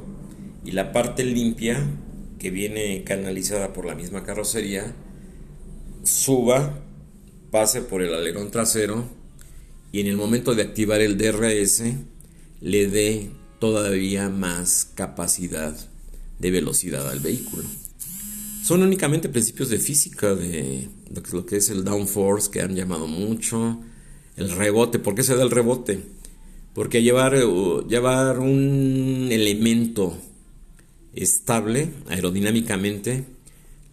[0.64, 1.86] y la parte limpia
[2.40, 4.96] que viene canalizada por la misma carrocería
[6.04, 6.80] suba,
[7.52, 9.04] pase por el alerón trasero
[9.92, 11.84] y en el momento de activar el DRS
[12.62, 13.30] le dé
[13.60, 15.76] todavía más capacidad
[16.40, 17.66] de velocidad al vehículo
[18.68, 20.90] son únicamente principios de física, de
[21.32, 23.80] lo que es el downforce, que han llamado mucho,
[24.36, 25.00] el rebote.
[25.00, 26.04] ¿Por qué se da el rebote?
[26.74, 27.46] Porque llevar, eh,
[27.88, 30.18] llevar un elemento
[31.14, 33.24] estable aerodinámicamente,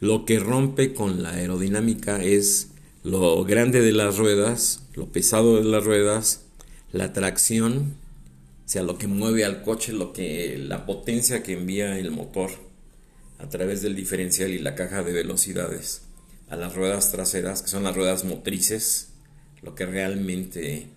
[0.00, 2.70] lo que rompe con la aerodinámica es
[3.04, 6.46] lo grande de las ruedas, lo pesado de las ruedas,
[6.90, 7.94] la tracción,
[8.66, 12.73] o sea, lo que mueve al coche, lo que la potencia que envía el motor
[13.44, 16.02] a través del diferencial y la caja de velocidades
[16.48, 19.08] a las ruedas traseras, que son las ruedas motrices,
[19.62, 20.88] lo que realmente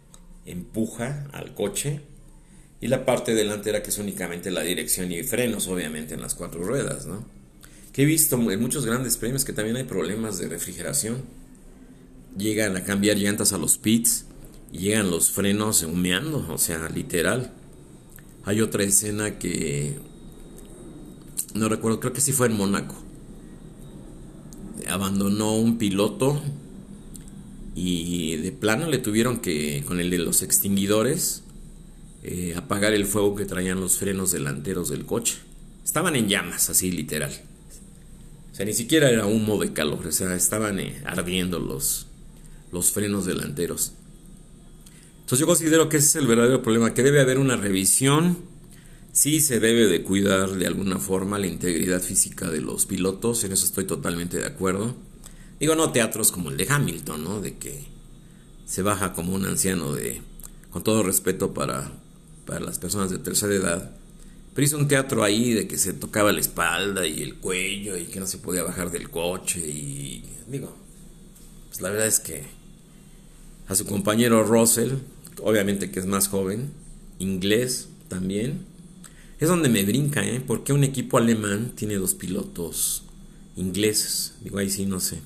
[0.45, 2.01] empuja al coche,
[2.79, 6.63] y la parte delantera que es únicamente la dirección y frenos, obviamente en las cuatro
[6.63, 7.25] ruedas, ¿no?
[7.91, 11.23] Que he visto en muchos grandes premios que también hay problemas de refrigeración.
[12.37, 14.25] Llegan a cambiar llantas a los pits
[14.71, 17.51] llegan los frenos humeando, o sea, literal.
[18.43, 19.97] Hay otra escena que
[21.53, 22.95] no recuerdo, creo que sí fue en Mónaco.
[24.87, 26.41] Abandonó un piloto
[27.75, 31.43] y de plano le tuvieron que, con el de los extinguidores,
[32.23, 35.37] eh, apagar el fuego que traían los frenos delanteros del coche.
[35.83, 37.31] Estaban en llamas, así literal.
[38.51, 42.07] O sea, ni siquiera era humo de calor, o sea, estaban eh, ardiendo los,
[42.71, 43.93] los frenos delanteros.
[45.19, 48.37] Entonces yo considero que ese es el verdadero problema, que debe haber una revisión
[49.17, 53.51] Sí se debe de cuidar de alguna forma la integridad física de los pilotos, en
[53.51, 54.93] eso estoy totalmente de acuerdo.
[55.59, 57.41] Digo, no teatros como el de Hamilton, ¿no?
[57.41, 57.83] De que
[58.67, 60.21] se baja como un anciano de,
[60.69, 61.91] con todo respeto para,
[62.45, 63.91] para las personas de tercera edad,
[64.53, 68.03] pero hizo un teatro ahí de que se tocaba la espalda y el cuello y
[68.03, 70.77] que no se podía bajar del coche y digo,
[71.69, 72.43] pues la verdad es que
[73.67, 74.91] a su compañero Russell,
[75.41, 76.69] obviamente que es más joven,
[77.17, 78.76] inglés también,
[79.39, 80.41] es donde me brinca, ¿eh?
[80.45, 83.03] Porque un equipo alemán tiene dos pilotos
[83.55, 84.35] ingleses?
[84.43, 85.19] Digo, ahí sí, no sé.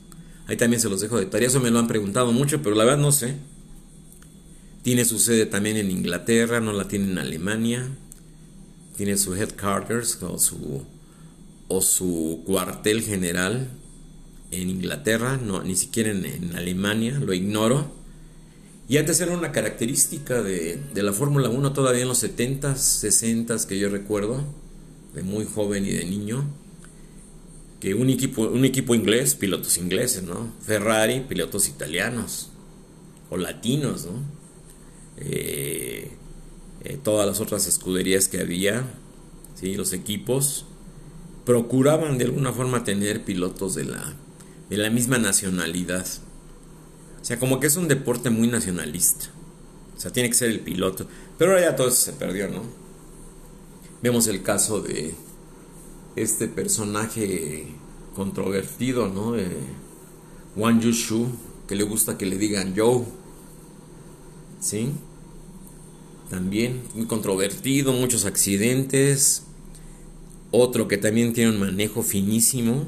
[0.48, 1.48] Ahí también se los dejo de tarea.
[1.48, 3.36] Eso me lo han preguntado mucho, pero la verdad no sé.
[4.84, 7.88] Tiene su sede también en Inglaterra, no la tiene en Alemania.
[8.98, 10.84] Tiene su headquarters o su,
[11.68, 13.70] o su cuartel general
[14.52, 18.01] en Inglaterra, no, ni siquiera en Alemania, lo ignoro.
[18.92, 23.80] Y antes era una característica de, la Fórmula 1 todavía en los 70s, 60s que
[23.80, 24.44] yo recuerdo,
[25.14, 26.44] de muy joven y de niño,
[27.80, 30.52] que un equipo, un equipo inglés, pilotos ingleses, ¿no?
[30.66, 32.50] Ferrari, pilotos italianos
[33.30, 34.26] o latinos, ¿no?
[35.20, 36.12] Eh,
[36.84, 38.84] eh, todas las otras escuderías que había,
[39.56, 39.76] ¿sí?
[39.76, 40.66] los equipos,
[41.46, 44.16] procuraban de alguna forma tener pilotos de la,
[44.70, 46.06] de la misma nacionalidad.
[47.32, 49.28] Sea, como que es un deporte muy nacionalista.
[49.96, 51.08] O sea, tiene que ser el piloto.
[51.38, 52.62] Pero ahora ya todo eso se perdió, ¿no?
[54.04, 55.16] Vemos el caso de
[56.18, 57.68] este personaje
[58.18, 59.32] controvertido, ¿no?
[59.32, 59.48] De
[60.58, 61.30] Wang Yushu,
[61.70, 63.06] que le gusta que le digan Joe.
[64.60, 64.92] ¿Sí?
[66.30, 69.44] También muy controvertido, muchos accidentes.
[70.52, 72.88] Otro que también tiene un manejo finísimo,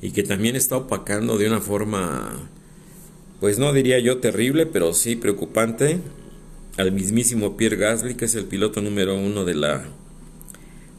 [0.00, 2.48] y que también está opacando de una forma,
[3.40, 6.00] pues no diría yo terrible, pero sí preocupante
[6.76, 9.84] al mismísimo Pierre Gasly, que es el piloto número uno de la,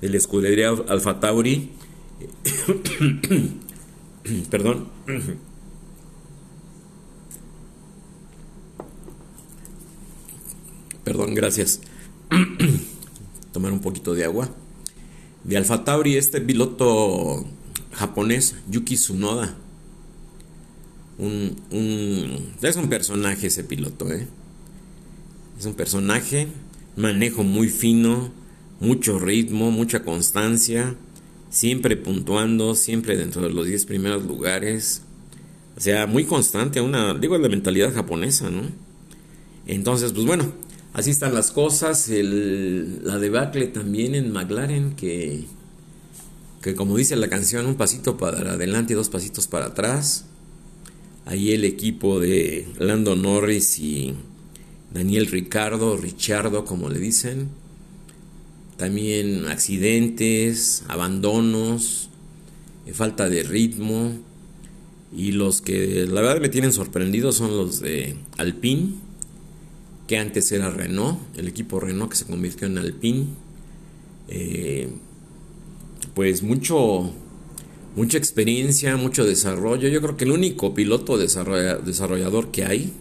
[0.02, 1.72] de la escudería Alfa Tauri.
[4.50, 4.88] Perdón.
[11.04, 11.82] Perdón, gracias.
[13.54, 14.50] Tomar un poquito de agua.
[15.44, 17.46] De Alfa Tauri, este piloto
[17.94, 19.56] japonés, Yuki Tsunoda.
[21.18, 24.28] Un, un, es un personaje ese piloto, ¿eh?
[25.58, 26.48] Es un personaje,
[26.96, 28.32] manejo muy fino,
[28.80, 30.96] mucho ritmo, mucha constancia,
[31.50, 35.02] siempre puntuando, siempre dentro de los 10 primeros lugares.
[35.76, 38.50] O sea, muy constante, una, digo, la mentalidad japonesa.
[39.66, 40.54] Entonces, pues bueno,
[40.94, 42.10] así están las cosas.
[42.10, 45.46] El, la debacle también en McLaren, que
[46.62, 50.26] que como dice la canción, un pasito para adelante y dos pasitos para atrás.
[51.28, 54.14] Ahí el equipo de Lando Norris y
[54.94, 57.50] Daniel Ricardo, Richardo como le dicen.
[58.78, 62.10] También accidentes, abandonos,
[62.86, 64.14] eh, falta de ritmo.
[65.14, 68.94] Y los que la verdad me tienen sorprendido son los de Alpine,
[70.08, 73.26] que antes era Renault, el equipo Renault que se convirtió en Alpine.
[74.30, 74.88] Eh,
[76.14, 77.12] pues mucho,
[77.98, 79.90] mucha experiencia, mucho desarrollo.
[79.90, 82.94] Yo creo que el único piloto desarrollador que hay,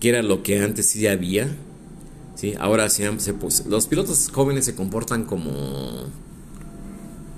[0.00, 1.54] que era lo que antes sí había,
[2.34, 2.54] ¿sí?
[2.58, 3.04] ahora se,
[3.68, 6.06] los pilotos jóvenes se comportan como,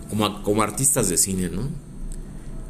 [0.09, 1.69] como, como artistas de cine, ¿no?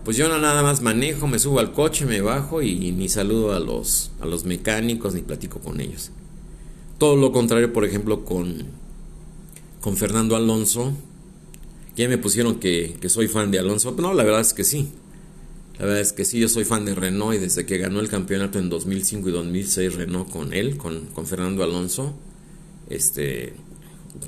[0.03, 3.61] Pues yo nada más manejo, me subo al coche, me bajo y ni saludo a
[3.61, 6.11] los, a los mecánicos ni platico con ellos.
[6.97, 8.65] Todo lo contrario, por ejemplo, con,
[9.83, 10.95] con Fernando Alonso,
[12.01, 13.95] ya me pusieron que, soy fan de Alonso.
[13.99, 14.89] No, la verdad es que sí.
[15.79, 18.09] La verdad es que sí, yo soy fan de Renault y desde que ganó el
[18.09, 22.15] campeonato en 2005 y 2006 Renault con él, con, con Fernando Alonso,
[22.91, 23.55] este,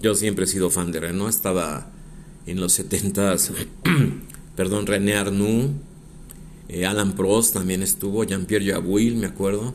[0.03, 1.31] yo siempre he sido fan de Renault.
[1.31, 1.91] Estaba
[2.47, 3.53] en los 70s,
[4.57, 5.71] perdón, René Arnoux,
[6.69, 9.75] eh, Alan Prost también estuvo, Jean-Pierre Jabouille, me acuerdo.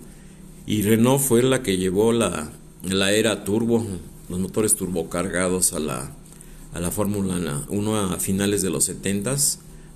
[0.65, 2.51] Y Renault fue la que llevó la,
[2.83, 3.85] la era turbo,
[4.29, 6.16] los motores turbocargados a la,
[6.77, 9.35] a la Fórmula 1 a finales de los 70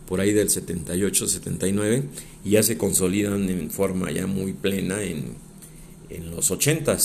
[0.07, 2.03] por ahí del 78, 79,
[2.43, 5.35] y ya se consolidan en forma ya muy plena en,
[6.09, 6.97] en los 80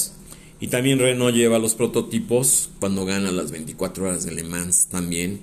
[0.61, 5.41] Y también Renault lleva los prototipos cuando gana las 24 horas de Le Mans también,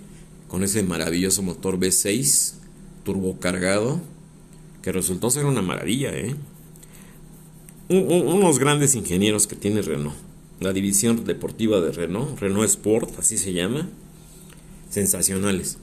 [0.48, 2.56] con ese maravilloso motor V6
[3.06, 4.02] turbocargado,
[4.82, 6.36] que resultó ser una maravilla, ¿eh?
[7.88, 10.18] unos grandes ingenieros que tiene Renault.
[10.60, 13.90] La división deportiva de Renault, Renault Sport, así se llama
[14.94, 15.78] sensacionales.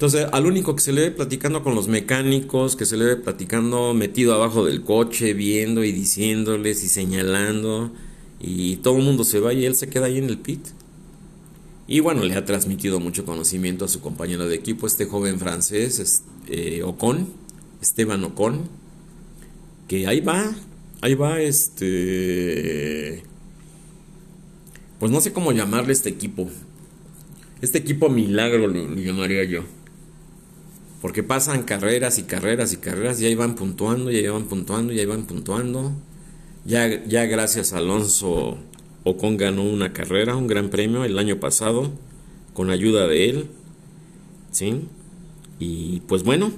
[0.00, 3.16] Entonces, al único que se le ve platicando con los mecánicos, que se le ve
[3.16, 7.92] platicando metido abajo del coche, viendo y diciéndoles y señalando,
[8.40, 10.60] y todo el mundo se va y él se queda ahí en el pit.
[11.86, 16.22] Y bueno, le ha transmitido mucho conocimiento a su compañero de equipo, este joven francés,
[16.48, 17.28] eh, Ocon,
[17.82, 18.68] Esteban Ocon,
[19.86, 20.54] que ahí va,
[21.02, 23.22] ahí va este...
[24.98, 26.48] Pues no sé cómo llamarle este equipo.
[27.62, 29.64] Este equipo milagro lo, llamaría yo.
[31.02, 34.92] Porque pasan carreras y carreras y carreras y ahí van puntuando, y ahí van puntuando,
[34.92, 35.92] y ahí van puntuando.
[36.64, 38.58] Ya, ya gracias a Alonso
[39.04, 41.90] Ocon ganó una carrera, un gran premio el año pasado,
[42.52, 43.46] con ayuda de él.
[44.50, 44.82] ¿Sí?
[45.58, 46.52] Y pues bueno,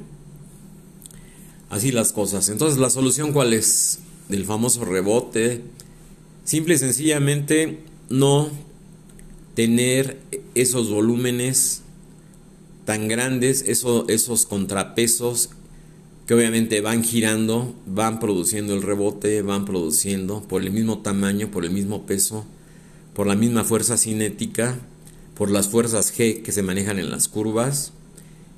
[1.71, 2.49] así las cosas.
[2.49, 4.01] Entonces, ¿la solución cuál es?
[4.29, 5.63] Del famoso rebote.
[6.45, 8.51] Simple y sencillamente no
[9.55, 10.19] tener
[10.55, 11.83] esos volúmenes
[12.85, 15.51] tan grandes, esos contrapesos
[16.27, 21.65] que obviamente van girando, van produciendo el rebote, van produciendo por el mismo tamaño, por
[21.65, 22.45] el mismo peso,
[23.15, 24.79] por la misma fuerza cinética,
[25.37, 27.93] por las fuerzas G que se manejan en las curvas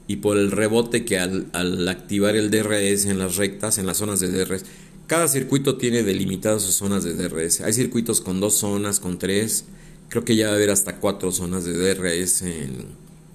[0.06, 3.98] y por el rebote que al, al activar el DRS en las rectas, en las
[3.98, 4.64] zonas de DRS,
[5.06, 7.60] cada circuito tiene delimitadas sus zonas de DRS.
[7.60, 9.64] Hay circuitos con dos zonas, con tres,
[10.08, 12.86] Creo que ya va a haber hasta cuatro zonas de DRS en,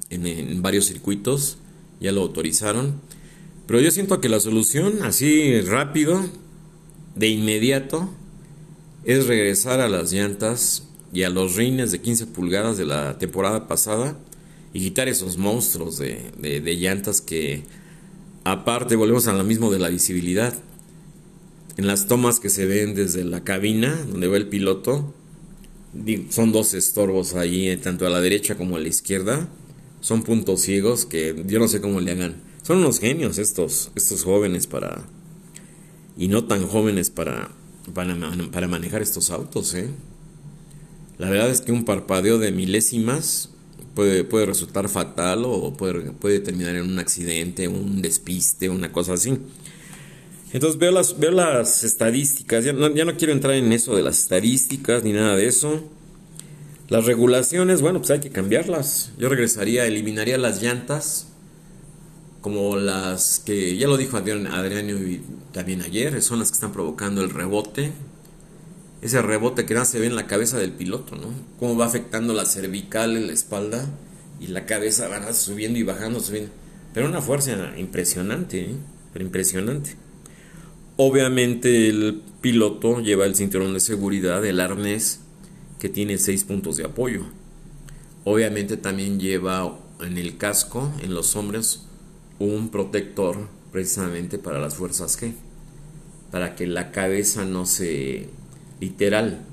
[0.10, 1.58] en, varios circuitos.
[2.00, 3.02] Ya lo autorizaron.
[3.68, 6.24] Pero yo siento que la solución, así rápido,
[7.16, 8.10] de inmediato,
[9.04, 13.68] es regresar a las llantas y a los rines de 15 pulgadas de la temporada
[13.68, 14.18] pasada
[14.74, 17.64] y quitar esos monstruos de, de, de, llantas que
[18.44, 20.54] aparte volvemos a lo mismo de la visibilidad.
[21.78, 25.14] En las tomas que se ven desde la cabina donde va el piloto,
[26.30, 29.48] son dos estorbos ahí, eh, tanto a la derecha como a la izquierda.
[30.02, 34.24] Son puntos ciegos que yo no sé cómo le hagan Son unos genios estos, estos
[34.24, 35.04] jóvenes para...
[36.18, 37.50] Y no tan jóvenes para,
[37.94, 38.16] para,
[38.52, 39.90] para manejar estos autos, ¿eh?
[41.18, 43.50] La verdad es que un parpadeo de milésimas
[43.94, 49.14] puede, puede resultar fatal o puede, puede terminar en un accidente, un despiste, una cosa
[49.14, 49.38] así.
[50.52, 55.04] Entonces veo las, veo las estadísticas, ya no, quiero entrar en eso de las estadísticas
[55.04, 55.84] ni nada de eso.
[56.88, 59.12] Las regulaciones, bueno, pues hay que cambiarlas.
[59.20, 61.28] Yo regresaría, eliminaría las llantas,
[62.42, 65.22] como las que ya lo dijo Adrián, Adrián y
[65.54, 67.92] también ayer, son las que están provocando el rebote,
[69.04, 71.28] ese rebote que se ve en la cabeza del piloto, ¿no?
[71.60, 73.86] Cómo va afectando la cervical, la espalda
[74.40, 76.52] y la cabeza van subiendo y bajando, subiendo.
[76.94, 78.76] Pero una fuerza impresionante, ¿eh?
[79.14, 79.96] Pero impresionante.
[81.02, 85.22] Obviamente el piloto lleva el cinturón de seguridad, el arnés,
[85.80, 87.22] que tiene seis puntos de apoyo.
[88.26, 91.86] Obviamente también lleva en el casco, en los hombres,
[92.38, 95.36] un protector precisamente para las fuerzas G,
[96.32, 98.28] para que la cabeza no se
[98.82, 99.46] literal,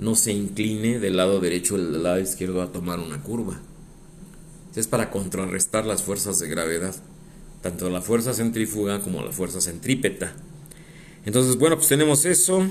[0.00, 3.60] no se incline del lado derecho del lado izquierdo a tomar una curva.
[4.74, 6.96] Es para contrarrestar las fuerzas de gravedad,
[7.62, 10.34] tanto la fuerza centrífuga como la fuerza centrípeta.
[11.24, 12.66] Entonces, bueno, pues tenemos eso.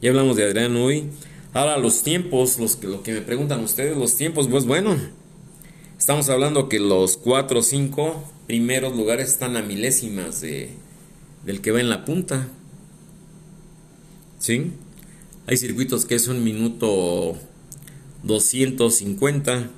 [0.00, 1.10] Ya hablamos de Adrián hoy.
[1.52, 4.96] Ahora los tiempos, los que, lo que me preguntan ustedes, los tiempos, pues bueno,
[5.98, 10.70] estamos hablando que los 4 o 5 primeros lugares están a milésimas de,
[11.44, 12.48] del que va en la punta.
[14.38, 14.72] ¿Sí?
[15.46, 17.36] Hay circuitos que es un minuto
[18.22, 19.70] 250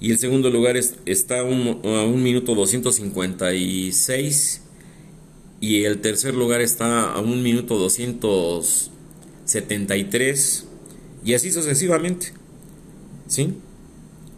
[0.00, 4.63] y el segundo lugar está a un minuto 256
[5.64, 10.66] y el tercer lugar está a un minuto 273
[11.24, 12.34] y así sucesivamente.
[13.26, 13.54] ¿Sí?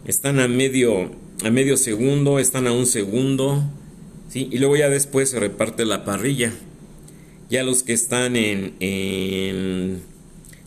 [0.05, 1.11] Están a medio
[1.43, 3.61] a medio segundo, están a un segundo,
[4.29, 4.47] ¿sí?
[4.51, 6.53] Y luego ya después se reparte la parrilla.
[7.49, 10.01] Ya los que están en, en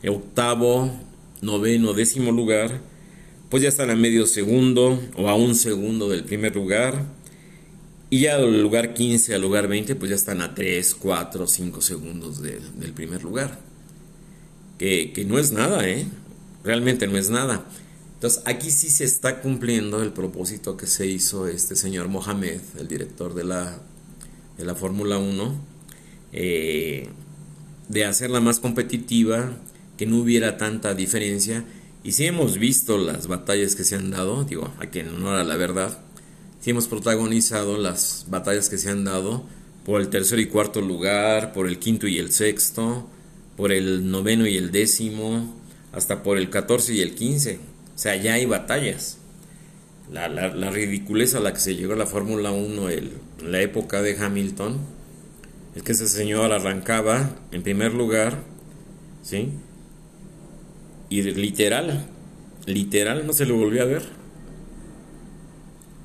[0.07, 0.93] octavo,
[1.41, 2.83] noveno, décimo lugar,
[3.49, 7.07] pues ya están a medio segundo o a un segundo del primer lugar.
[8.11, 11.81] Y ya del lugar 15 al lugar 20, pues ya están a 3, 4, 5
[11.81, 13.61] segundos del primer lugar.
[14.79, 16.07] Que, que, no es nada, ¿eh?
[16.65, 17.65] Realmente no es nada.
[18.15, 22.89] Entonces aquí sí se está cumpliendo el propósito que se hizo este señor Mohamed, el
[22.89, 23.81] director de la,
[24.59, 25.55] de la Fórmula 1,
[26.33, 27.09] eh,
[27.89, 29.53] de hacerla más competitiva,
[29.97, 31.65] que no hubiera tanta diferencia.
[32.03, 35.45] Y si hemos visto las batallas que se han dado, digo, aquí en honor a
[35.45, 35.99] la verdad,
[36.61, 39.45] si hemos protagonizado las batallas que se han dado
[39.85, 43.09] por el tercer y cuarto lugar, por el quinto y el sexto,
[43.57, 45.55] por el noveno y el décimo,
[45.93, 47.59] hasta por el catorce y el quince.
[47.95, 49.19] O sea, ya hay batallas.
[50.13, 53.11] La, la, ridiculez a la que se llegó la Fórmula 1 en
[53.45, 54.79] la época de Hamilton
[55.77, 58.43] es que ese señor arrancaba en primer lugar,
[59.23, 59.51] ¿sí?
[61.09, 62.07] Y literal,
[62.67, 64.20] literal no se lo volvió a ver.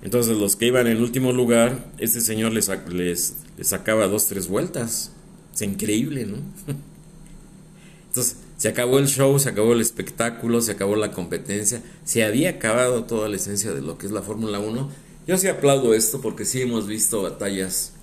[0.06, 5.12] Entonces los que iban en último lugar, este señor les, les, sacaba dos, tres vueltas.
[5.54, 6.38] Es increíble, ¿no?
[8.08, 12.52] Entonces se acabó el show, se acabó el espectáculo, se acabó la competencia, se había
[12.52, 14.90] acabado toda la esencia de lo que es la Fórmula 1.
[15.28, 17.94] Yo sí aplaudo esto porque sí hemos visto batallas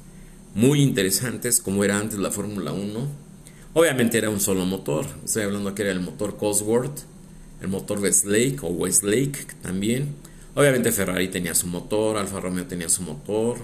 [0.55, 3.23] muy interesantes como era antes la Fórmula 1
[3.75, 7.05] Obviamente era un solo motor, estoy hablando que era el motor Cosworth,
[7.63, 10.15] el motor Westlake o Westlake también.
[10.55, 13.59] Obviamente Ferrari tenía su motor, Alfa Romeo tenía su motor,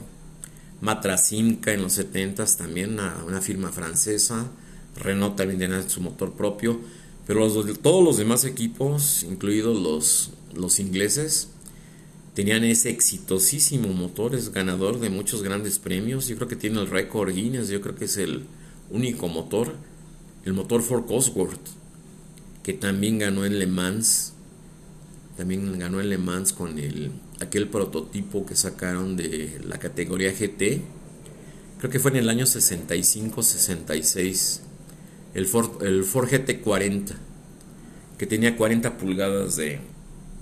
[0.81, 4.47] Matra Simca en los 70s también, una, firma francesa,
[4.97, 6.81] Renault también tenía su motor propio,
[7.27, 11.49] pero todos los demás equipos, incluidos los, los ingleses,
[12.35, 16.89] tenían ese exitosísimo motor, es ganador de muchos grandes premios, yo creo que tiene el
[16.89, 18.45] récord Guinness, yo creo que es el
[18.91, 19.75] único motor
[20.49, 21.69] el motor Ford Cosworth,
[22.63, 24.33] que también ganó en Le Mans,
[25.39, 30.83] también ganó en Le Mans con el, aquel prototipo que sacaron de la categoría GT,
[31.79, 34.63] creo que fue en el año 65-66,
[35.35, 37.13] el Ford, el Ford GT40,
[38.19, 39.79] que tenía 40 pulgadas de,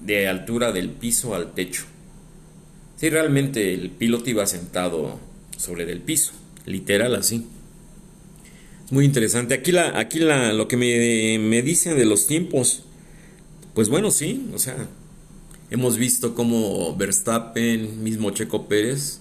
[0.02, 1.84] de altura del piso al techo.
[2.96, 5.20] Sí, realmente el piloto iba sentado
[5.58, 6.32] sobre el piso,
[6.64, 7.46] literal así
[8.90, 9.54] muy interesante.
[9.54, 12.84] Aquí, la, aquí la, lo que me, me dicen de los tiempos,
[13.76, 14.88] pues bueno, sí, o sea,
[15.68, 19.18] hemos visto como Verstappen, mismo Checo Pérez,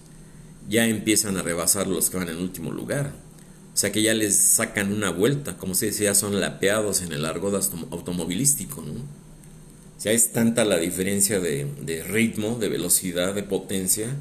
[0.70, 3.12] ya empiezan a rebasar los que van en último lugar.
[3.74, 7.26] O sea que ya les sacan una vuelta, como se decía, son lapeados en el
[7.26, 7.54] argot
[7.92, 8.94] automovilístico, ¿no?
[8.94, 14.16] O sea, es tanta la diferencia de, de ritmo, de velocidad, de potencia,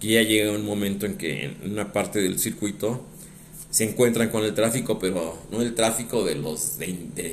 [0.00, 3.06] que ya llega un momento en que en una parte del circuito
[3.76, 6.88] se encuentran con el tráfico, pero no el tráfico de los de,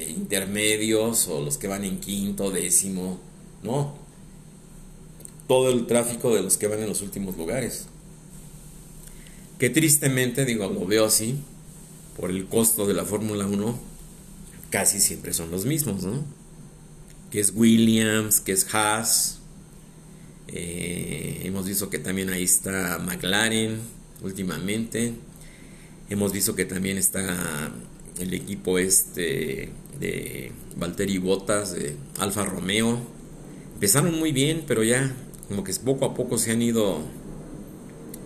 [0.10, 3.18] intermedios o los que van en quinto, décimo,
[3.64, 3.96] no.
[5.48, 7.86] Todo el tráfico de los que van en los últimos lugares.
[9.58, 11.40] Que tristemente, digo, lo veo así,
[12.20, 13.80] por el costo de la Fórmula 1,
[14.70, 16.26] casi siempre son los mismos, ¿no?
[17.32, 19.38] Que es Williams, que es Haas.
[20.50, 23.80] Eh, hemos visto que también ahí está McLaren
[24.22, 25.14] últimamente
[26.14, 27.72] Hemos visto que también está
[28.20, 33.00] el equipo este de Valtteri Bottas, de Alfa Romeo.
[33.74, 35.12] Empezaron muy bien, pero ya
[35.48, 37.00] como que poco a poco se han ido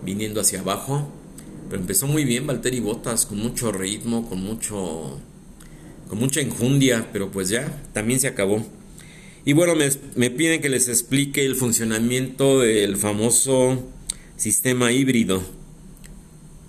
[0.04, 1.10] viniendo hacia abajo.
[1.70, 5.18] Pero empezó muy bien Valtteri Bottas, con mucho ritmo, con mucho
[6.10, 8.66] con mucha enjundia, pero pues ya también se acabó.
[9.46, 13.82] Y bueno, me, me piden que les explique el funcionamiento del famoso
[14.36, 15.56] sistema híbrido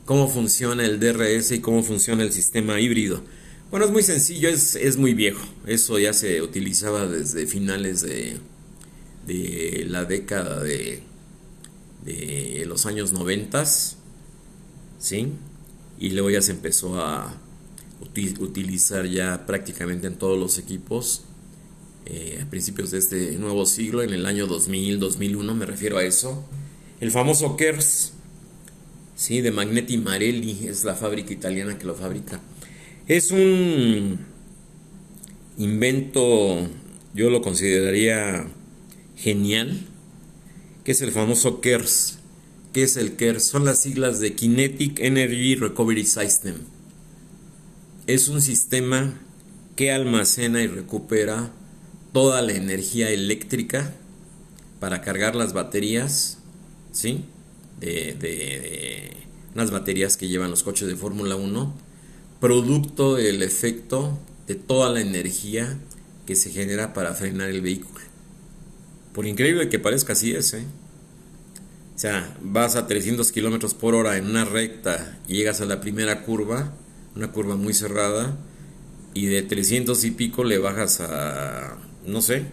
[0.09, 3.23] cómo funciona el DRS y cómo funciona el sistema híbrido.
[3.69, 5.39] Bueno, es muy sencillo, es, muy viejo.
[5.67, 8.37] Eso ya se utilizaba desde finales de,
[9.27, 11.03] de la década de,
[12.03, 13.63] de los años 90,
[14.97, 15.27] ¿sí?
[15.99, 17.31] Y luego ya se empezó a
[18.39, 21.21] utilizar ya prácticamente en todos los equipos
[22.07, 26.03] eh, a principios de este nuevo siglo, en el año 2000, 2001, me refiero a
[26.03, 26.49] eso.
[26.99, 28.13] El famoso KERS,
[29.19, 32.39] Sí, de Magneti Marelli, es la fábrica italiana que lo fabrica.
[33.05, 34.17] Es un
[35.57, 36.65] invento,
[37.13, 38.47] yo lo consideraría
[39.17, 39.81] genial,
[40.85, 42.19] que es el famoso KERS.
[42.71, 43.43] ¿Qué es el KERS?
[43.43, 46.55] Son las siglas de Kinetic Energy Recovery System.
[48.07, 49.19] Es un sistema
[49.75, 51.51] que almacena y recupera
[52.13, 53.93] toda la energía eléctrica
[54.79, 56.37] para cargar las baterías,
[56.93, 57.25] ¿sí?
[57.79, 59.11] De,
[59.53, 61.73] unas baterías que llevan los coches de Fórmula 1,
[62.39, 64.17] producto del efecto
[64.47, 65.77] de toda la energía
[66.25, 67.99] que se genera para frenar el vehículo.
[69.13, 70.53] Por increíble que parezca, así es.
[70.53, 70.63] ¿eh?
[71.95, 75.81] O sea, vas a 300 kilómetros por hora en una recta y llegas a la
[75.81, 76.73] primera curva,
[77.15, 78.37] una curva muy cerrada,
[79.13, 82.45] y de 300 y pico le bajas a, no sé,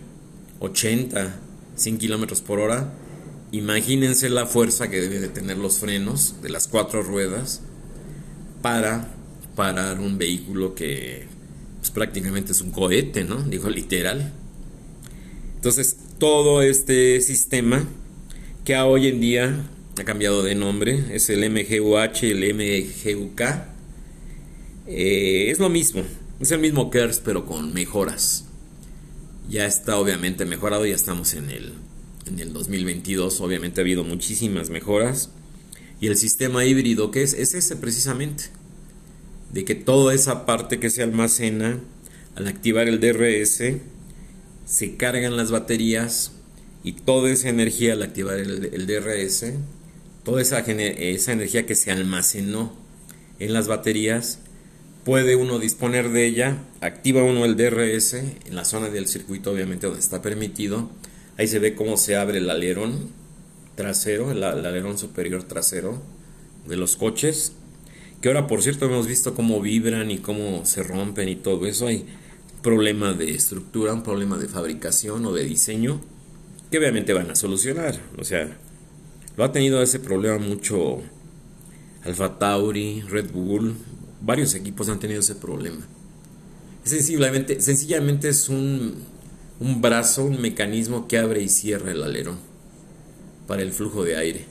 [0.61, 1.39] 80,
[1.77, 2.93] 100 kilómetros por hora
[3.53, 7.62] Imagínense la fuerza que debe de tener los frenos de las cuatro ruedas
[8.61, 9.09] para
[9.55, 11.26] parar un vehículo que
[11.78, 13.42] pues, prácticamente es un cohete, ¿no?
[13.42, 14.32] Digo literal.
[15.55, 17.86] Entonces, todo este sistema
[18.64, 19.64] que hoy en día
[19.99, 23.40] ha cambiado de nombre, es el MGUH, el MGUK,
[24.88, 26.03] eh, es lo mismo,
[26.40, 28.44] es el mismo KERS pero con mejoras.
[29.49, 31.72] Ya está obviamente mejorado, ya estamos en el
[32.27, 35.31] en el 2022 obviamente ha habido muchísimas mejoras.
[36.01, 38.45] Y el sistema híbrido que es, es ese precisamente.
[39.53, 41.81] De que toda esa parte que se almacena
[42.35, 43.62] al activar el DRS
[44.66, 46.33] se cargan las baterías
[46.83, 49.53] y toda esa energía al activar el, DRS,
[50.24, 52.72] toda esa, esa energía que se almacenó
[53.39, 54.41] en las baterías,
[55.05, 59.87] puede uno disponer de ella, activa uno el DRS en la zona del circuito obviamente
[59.87, 60.91] donde está permitido
[61.39, 63.11] Ahí se ve cómo se abre el alerón
[63.74, 66.03] trasero, el, alerón superior trasero
[66.66, 67.53] de los coches.
[68.20, 71.87] Que ahora, por cierto, hemos visto cómo vibran y cómo se rompen y todo eso.
[71.87, 72.07] Hay
[72.62, 76.01] problema de estructura, un problema de fabricación o de diseño
[76.70, 78.01] que obviamente van a solucionar.
[78.18, 78.57] O sea,
[79.37, 81.03] lo ha tenido ese problema mucho
[82.05, 83.74] Alfa Tauri, Red Bull,
[84.22, 85.87] varios equipos han tenido ese problema.
[86.84, 88.95] Sensiblemente, sencillamente es un
[89.61, 92.38] un brazo, un mecanismo que abre y cierra el alerón
[93.46, 94.44] para el flujo de aire,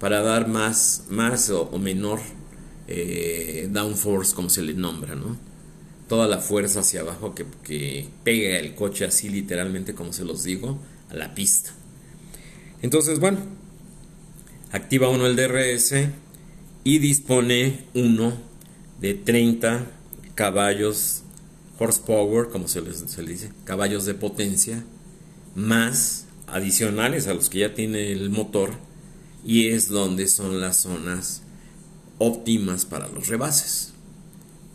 [0.00, 2.20] para dar más, más o, menor
[2.88, 5.36] eh, downforce, como se le nombra, ¿no?
[6.08, 10.44] Toda la fuerza hacia abajo que, que pega el coche así literalmente, como se los
[10.44, 10.78] digo,
[11.10, 11.72] a la pista.
[12.82, 13.38] Entonces, bueno,
[14.70, 15.94] activa uno el DRS
[16.84, 18.34] y dispone uno
[19.00, 19.86] de 30
[20.34, 21.23] caballos
[21.78, 24.84] horsepower, como se les, dice, caballos de potencia,
[25.54, 28.72] más adicionales a los que ya tiene el motor,
[29.44, 31.42] y es donde son las zonas
[32.18, 33.92] óptimas para los rebases.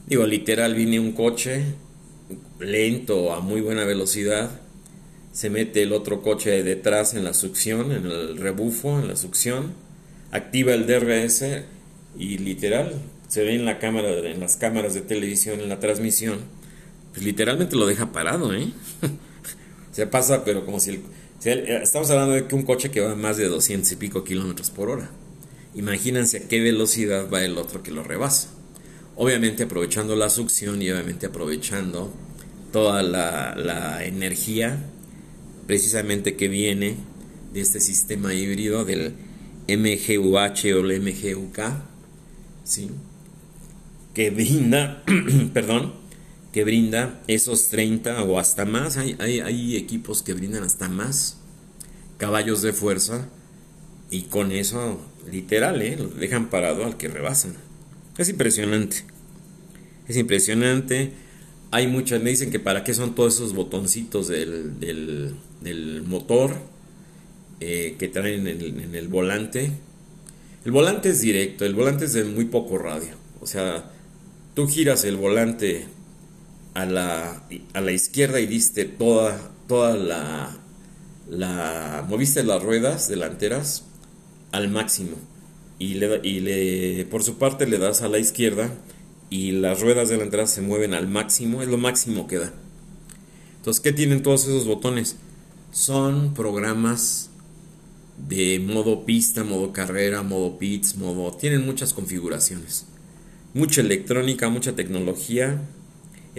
[0.08, 1.64] Digo, literal, viene un coche
[2.60, 4.62] lento a muy buena velocidad,
[5.32, 9.74] se mete el otro coche detrás en la succión, en el rebufo, en la succión,
[10.32, 11.44] activa el DRS
[12.18, 16.40] y literal se ve en la cámara, en las cámaras de televisión, en la transmisión,
[17.12, 18.72] pues literalmente lo deja parado, ¿eh?
[19.92, 21.02] Se pasa, pero como si
[21.44, 24.70] estamos hablando de que un coche que va a más de 200 y pico kilómetros
[24.70, 25.10] por hora.
[25.76, 28.50] Imagínense a qué velocidad va el otro que lo rebasa.
[29.16, 32.14] Obviamente aprovechando la succión y obviamente aprovechando
[32.72, 34.78] toda la, la energía
[35.68, 36.98] precisamente que viene
[37.54, 39.14] de este sistema híbrido del
[39.68, 41.60] MGUH o el MGUK,
[42.64, 42.90] ¿sí?
[44.14, 45.04] que brinda,
[45.54, 45.94] perdón,
[46.64, 51.38] brinda esos 30 o hasta más, hay, hay, equipos que brindan hasta más
[52.18, 53.28] caballos de fuerza
[54.12, 55.00] y con eso,
[55.32, 55.96] literal, ¿eh?
[55.98, 57.56] lo dejan parado al que rebasan.
[58.18, 59.04] Es impresionante,
[60.08, 61.14] es impresionante.
[61.72, 66.56] Hay muchas, me dicen que para qué son todos esos botoncitos del, del, motor
[67.60, 69.72] eh, que traen en en el volante.
[70.66, 73.16] El volante es directo, el volante es de muy poco radio.
[73.40, 73.92] O sea,
[74.56, 75.88] tú giras el volante
[76.82, 80.58] a la, a la izquierda y diste toda, toda la,
[81.30, 82.06] la...
[82.08, 83.86] moviste las ruedas delanteras
[84.52, 85.18] al máximo.
[85.78, 88.70] Y, le, y le, por su parte le das a la izquierda
[89.30, 92.54] y las ruedas delanteras se mueven al máximo, es lo máximo que da.
[93.58, 95.18] Entonces, ¿qué tienen todos esos botones?
[95.72, 97.30] Son programas
[98.18, 101.32] de modo pista, modo carrera, modo pits, modo...
[101.38, 102.86] Tienen muchas configuraciones
[103.54, 105.62] mucha electrónica, mucha tecnología,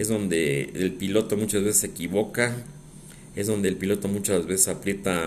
[0.00, 2.56] es donde el piloto muchas veces se equivoca,
[3.36, 5.26] es donde el piloto muchas veces aprieta,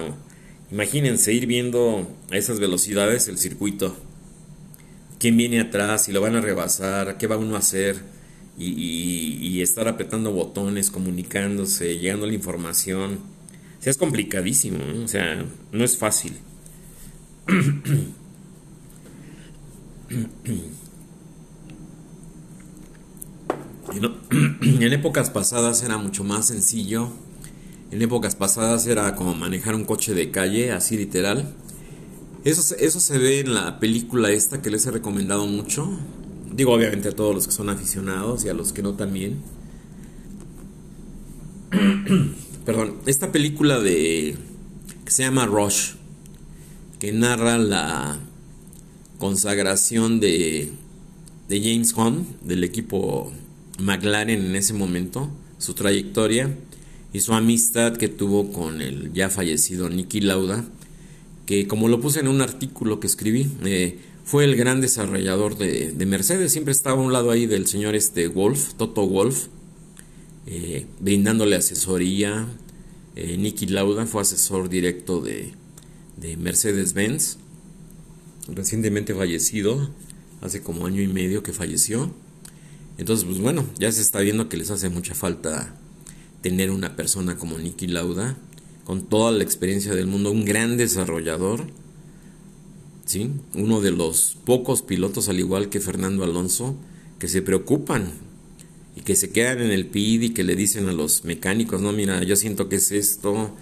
[0.72, 3.96] imagínense ir viendo a esas velocidades el circuito,
[5.20, 7.98] quién viene atrás, si lo van a rebasar, qué va uno a hacer,
[8.58, 13.20] y, estar apretando botones, comunicándose, llegando la información.
[13.80, 16.34] O sea, es complicadísimo, o sea, no es fácil.
[24.32, 27.10] En épocas pasadas era mucho más sencillo.
[27.92, 31.54] En épocas pasadas era como manejar un coche de calle, así literal.
[32.44, 35.90] Eso, eso se ve en la película esta que les he recomendado mucho.
[36.52, 39.42] Digo obviamente a todos los que son aficionados y a los que no también.
[42.66, 44.38] Perdón, esta película de
[45.04, 45.94] que se llama Rush,
[47.00, 48.20] que narra la
[49.20, 50.72] consagración de,
[51.50, 53.32] de James Hunt del equipo
[53.80, 56.56] McLaren en ese momento, su trayectoria
[57.12, 60.66] y su amistad que tuvo con el ya fallecido Nicky Lauda,
[61.46, 65.94] que como lo puse en un artículo que escribí, eh, fue el gran desarrollador de,
[66.06, 69.48] Mercedes, siempre estaba a un lado ahí del señor este Wolf, Toto Wolf,
[70.48, 72.48] eh, brindándole asesoría.
[73.16, 75.54] Eh, Nicky Lauda fue asesor directo de,
[76.18, 77.38] de Mercedes-Benz,
[78.48, 79.92] recientemente fallecido,
[80.42, 82.12] hace como año y medio que falleció.
[82.98, 85.76] Entonces, pues bueno, ya se está viendo que les hace mucha falta
[86.42, 88.38] tener una persona como Nicky Lauda,
[88.84, 91.66] con toda la experiencia del mundo, un gran desarrollador,
[93.06, 93.32] ¿sí?
[93.56, 96.76] uno de los pocos pilotos, al igual que Fernando Alonso,
[97.18, 98.12] que se preocupan
[98.96, 101.94] y que se quedan en el PID y que le dicen a los mecánicos, no,
[101.94, 103.56] mira, yo siento que es esto,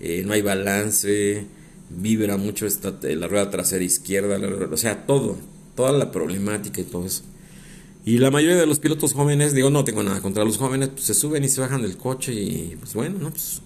[0.00, 1.44] eh, no hay balance,
[1.90, 4.38] vibra mucho esta, la rueda trasera izquierda,
[4.70, 5.36] o sea, todo,
[5.74, 7.24] toda la problemática y todo eso.
[8.08, 11.02] Y la mayoría de los pilotos jóvenes, digo, no tengo nada contra los jóvenes, pues
[11.02, 13.30] se suben y se bajan del coche y pues bueno, ¿no?
[13.30, 13.60] Pues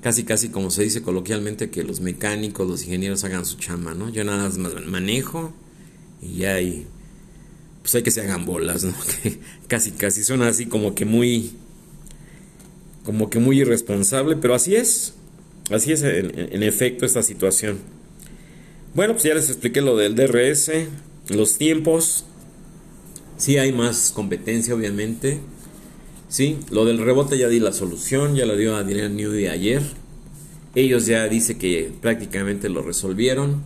[0.00, 4.10] casi casi como se dice coloquialmente que los mecánicos, los ingenieros hagan su chamba, ¿no?
[4.10, 5.52] Yo nada más manejo
[6.22, 6.86] y ya hay,
[7.82, 8.94] pues hay que se hagan bolas, ¿no?
[9.66, 11.50] casi casi suena así como que muy,
[13.04, 15.14] como que muy irresponsable, pero así es,
[15.72, 17.78] así es en efecto esta situación.
[18.94, 20.70] Bueno, pues ya les expliqué lo del DRS,
[21.30, 22.24] los tiempos,
[23.38, 25.40] Sí hay más competencia, obviamente.
[26.28, 29.82] Sí, lo del rebote ya di la solución, ya la dio Adrián Newey ayer.
[30.74, 33.62] Ellos ya dice que prácticamente lo resolvieron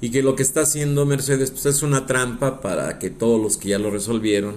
[0.00, 3.56] y que lo que está haciendo Mercedes pues, es una trampa para que todos los
[3.58, 4.56] que ya lo resolvieron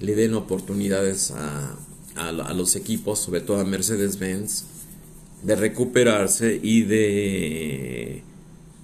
[0.00, 1.76] le den oportunidades a,
[2.16, 4.64] a los equipos, sobre todo a Mercedes-Benz,
[5.42, 8.22] de recuperarse y de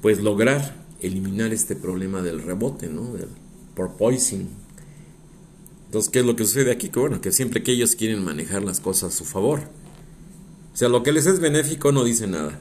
[0.03, 3.15] pues lograr eliminar este problema del rebote, ¿no?
[3.15, 3.29] Del
[3.75, 4.62] porpoising.
[5.93, 6.89] Entonces, ¿qué es lo que sucede aquí?
[6.89, 9.61] Que bueno, que siempre que ellos quieren manejar las cosas a su favor.
[10.73, 12.59] O sea, lo que les es benéfico no dice nada.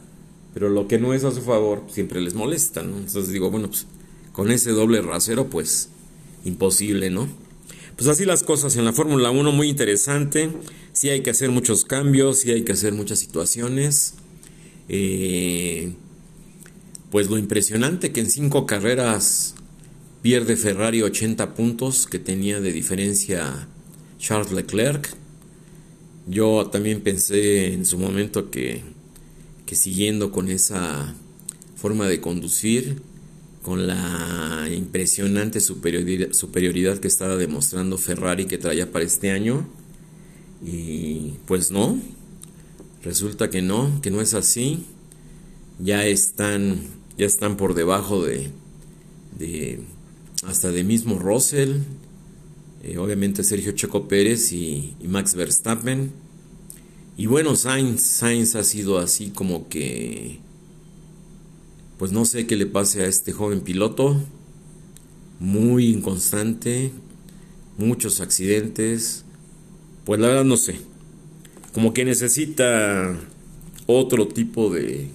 [0.54, 2.98] Pero lo que no es a su favor siempre les molesta, ¿no?
[2.98, 3.88] Entonces digo, bueno, pues
[4.34, 5.88] con ese doble rasero, pues
[6.44, 7.30] imposible, ¿no?
[7.96, 10.52] Pues así las cosas en la Fórmula 1, muy interesante.
[10.92, 14.16] Sí hay que hacer muchos cambios, sí hay que hacer muchas situaciones.
[14.90, 15.94] Eh,
[17.12, 19.56] pues lo impresionante que en cinco carreras
[20.22, 23.68] Pierde Ferrari 80 puntos que tenía de diferencia
[24.20, 25.10] Charles Leclerc.
[26.28, 28.84] Yo también pensé en su momento que,
[29.66, 31.16] que siguiendo con esa
[31.76, 33.02] forma de conducir,
[33.64, 39.68] con la impresionante superioridad, que estaba demostrando Ferrari que traía para este año,
[40.64, 42.00] y pues no,
[43.02, 44.86] resulta que no, que no es así,
[45.80, 46.82] ya están,
[47.18, 48.52] ya están por debajo de,
[49.40, 49.80] de
[50.44, 51.78] hasta de mismo Russell,
[52.84, 56.12] eh, obviamente Sergio Checo Pérez y, Max Verstappen.
[57.18, 60.40] Y bueno, Sainz, Sainz ha sido así como que,
[61.98, 64.20] pues no sé qué le pase a este joven piloto,
[65.40, 66.92] muy inconstante,
[67.78, 69.26] muchos accidentes,
[70.06, 70.78] pues la verdad no sé,
[71.74, 73.16] como que necesita
[73.86, 75.10] otro tipo de,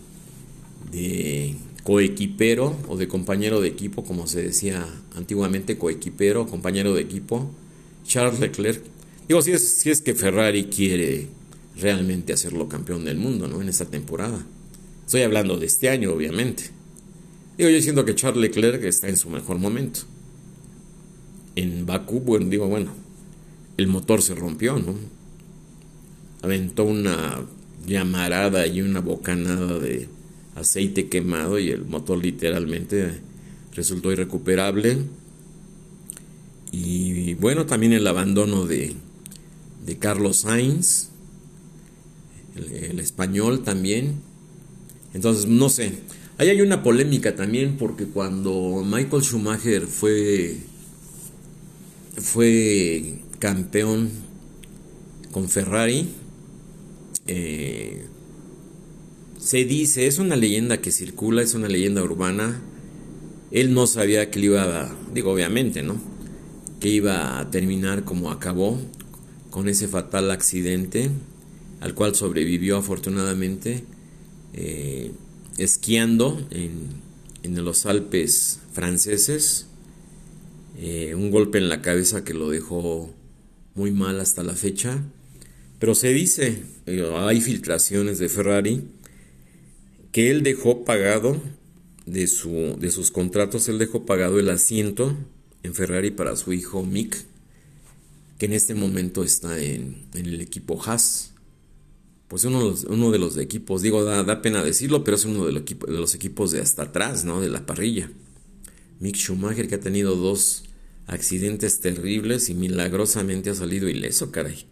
[0.93, 7.51] de coequipero o de compañero de equipo, como se decía antiguamente, coequipero, compañero de equipo,
[8.07, 8.83] Charles Leclerc.
[9.29, 11.29] Digo, si es, si es que Ferrari quiere
[11.77, 13.61] realmente hacerlo campeón del mundo, ¿no?
[13.61, 14.45] En esta temporada.
[15.05, 16.71] Estoy hablando de este año, obviamente.
[17.59, 20.01] Digo, yo siento que Charles Leclerc está en su mejor momento.
[21.55, 22.93] En Bakú, bueno, digo, bueno,
[23.77, 24.95] el motor se rompió, ¿no?
[26.43, 27.41] Aventó una
[27.87, 30.09] llamarada y una bocanada de
[30.55, 33.21] aceite quemado y el motor literalmente
[33.77, 34.99] resultó irrecuperable.
[36.73, 38.95] Y bueno, también el abandono de,
[39.85, 41.11] de Carlos Sainz,
[42.57, 44.17] el, español también.
[45.15, 45.93] Entonces, no sé,
[46.39, 50.57] ahí hay una polémica también porque cuando Michael Schumacher fue,
[52.17, 54.11] fue campeón
[55.31, 56.09] con Ferrari,
[57.27, 58.07] eh,
[59.39, 62.61] se dice, es una leyenda que circula, es una leyenda urbana.
[63.51, 66.01] Él no sabía que le iba a, digo obviamente, ¿no?
[66.81, 68.79] Que iba a terminar como acabó,
[69.51, 71.11] con ese fatal accidente,
[71.81, 73.85] al cual sobrevivió afortunadamente,
[74.53, 75.13] eh,
[75.57, 77.05] esquiando en,
[77.43, 79.69] los Alpes franceses.
[80.79, 83.15] Eh, un golpe en la cabeza que lo dejó
[83.75, 85.03] muy mal hasta la fecha.
[85.79, 88.85] Pero se dice, eh, hay filtraciones de Ferrari,
[90.13, 91.41] que él dejó pagado
[92.07, 95.15] de, su, de sus contratos, él dejó pagado el asiento
[95.63, 97.25] en Ferrari para su hijo Mick,
[98.39, 101.33] que en este momento está en, el equipo Haas.
[102.29, 105.47] Pues uno de, los, uno de los equipos, digo, da, pena decirlo, pero es uno
[105.47, 107.41] de los, equipos, de los equipos de hasta atrás, ¿no?
[107.41, 108.11] De la parrilla.
[108.99, 110.65] Mick Schumacher, que ha tenido dos
[111.07, 114.67] accidentes terribles y milagrosamente ha salido ileso, caray.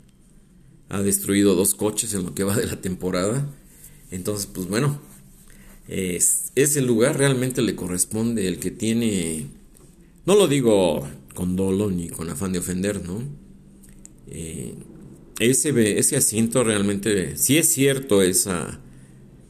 [0.89, 3.49] Ha destruido dos coches en lo que va de la temporada.
[4.11, 5.01] Entonces, pues bueno,
[5.89, 9.47] es, ese lugar realmente le corresponde el que tiene,
[10.27, 13.23] no lo digo con dolo ni con afán de ofender, ¿no?
[14.29, 14.75] Eh,
[15.41, 18.81] ese, ese asiento realmente, si es cierto esa,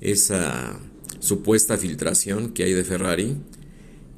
[0.01, 0.81] esa
[1.21, 3.37] supuesta filtración que hay de Ferrari,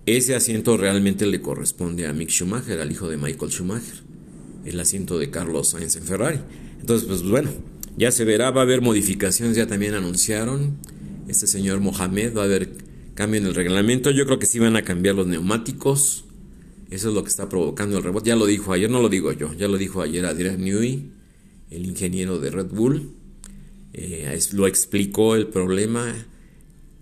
[0.07, 4.05] ese asiento realmente le corresponde a Mick Schumacher, al hijo de Michael Schumacher,
[4.65, 6.39] el asiento de Carlos Sainz en Ferrari.
[6.81, 7.51] Entonces, pues bueno,
[7.97, 10.77] ya se verá, va a haber modificaciones, ya también anunciaron
[11.29, 12.71] este señor Mohamed, va a haber
[13.15, 14.11] cambio en el reglamento.
[14.11, 16.25] Yo creo que sí van a cambiar los neumáticos.
[16.91, 18.29] Eso es lo que está provocando el rebote.
[18.29, 21.11] Ya lo dijo ayer, no lo digo yo, ya lo dijo ayer Adrian Newey,
[21.71, 23.11] el ingeniero de Red Bull.
[23.93, 26.15] Eh, lo explicó el problema,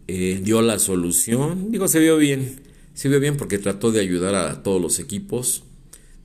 [0.06, 1.70] eh, dio la solución.
[1.70, 2.60] Digo, se vio bien,
[2.94, 5.64] se vio bien porque trató de ayudar a todos los equipos.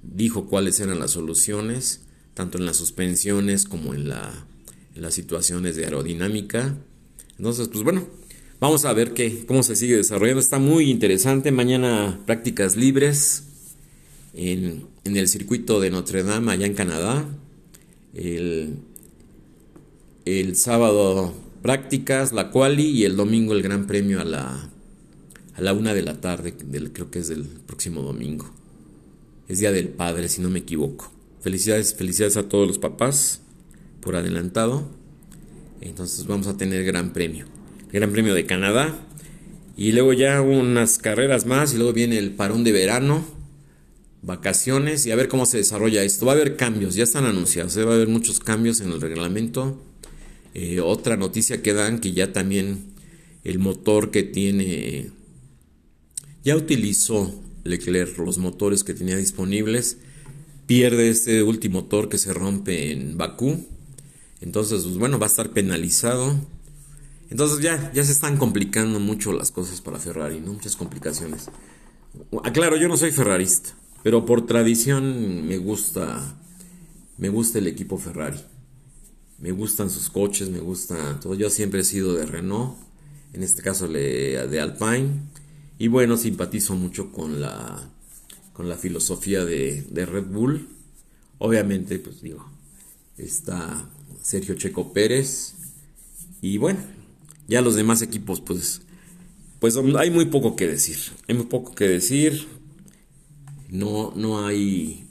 [0.03, 2.01] Dijo cuáles eran las soluciones,
[2.33, 4.45] tanto en las suspensiones como en, la,
[4.95, 6.77] en las situaciones de aerodinámica.
[7.39, 8.05] Entonces, pues bueno,
[8.59, 10.41] vamos a ver qué, cómo se sigue desarrollando.
[10.41, 11.53] Está muy interesante.
[11.53, 13.45] Mañana prácticas libres
[14.33, 17.25] en, el circuito de Notre Dame, allá en Canadá.
[18.13, 18.75] El,
[20.53, 24.69] sábado prácticas, la quali y el domingo el gran premio a la,
[25.55, 28.51] a la una de la tarde, del, creo que es del próximo domingo.
[29.47, 31.11] Es Día del Padre, si no me equivoco.
[31.39, 33.41] Felicidades, felicidades a todos los papás
[34.01, 34.98] por adelantado.
[35.81, 37.45] Entonces vamos a tener Gran Premio.
[37.91, 38.99] Gran Premio de Canadá.
[39.77, 43.25] Y luego ya unas carreras más y luego viene el parón de verano,
[44.21, 46.25] vacaciones y a ver cómo se desarrolla esto.
[46.25, 47.85] Va a haber cambios, ya están anunciados, ¿eh?
[47.85, 49.81] va a haber muchos cambios en el reglamento.
[50.53, 52.87] Eh, otra noticia que dan que ya también
[53.45, 55.11] el motor que tiene,
[56.43, 59.97] ya utilizó Leclerc los motores que tenía disponibles,
[60.65, 63.65] pierde este último motor que se rompe en Bakú
[64.41, 66.35] entonces, pues bueno, va a estar penalizado.
[67.29, 70.53] Entonces ya, ya se están complicando mucho las cosas para Ferrari, ¿no?
[70.53, 71.49] Muchas complicaciones.
[72.43, 73.69] Aclaro, yo no soy ferrarista,
[74.01, 76.37] pero por tradición me gusta,
[77.17, 78.39] me gusta el equipo Ferrari.
[79.37, 81.19] Me gustan sus coches, me gusta.
[81.37, 82.75] Yo siempre he sido de Renault,
[83.33, 85.11] en este caso de Alpine.
[85.77, 87.89] Y bueno, simpatizo mucho con la,
[88.51, 90.67] con la filosofía de Red Bull.
[91.37, 92.45] Obviamente, pues digo,
[93.17, 93.87] está
[94.21, 95.55] Sergio Checo Pérez.
[96.41, 96.79] Y bueno,
[97.47, 98.81] ya los demás equipos, pues,
[99.59, 100.97] pues hay muy poco que decir.
[101.27, 102.47] Hay muy poco que decir.
[103.69, 105.07] No, no hay.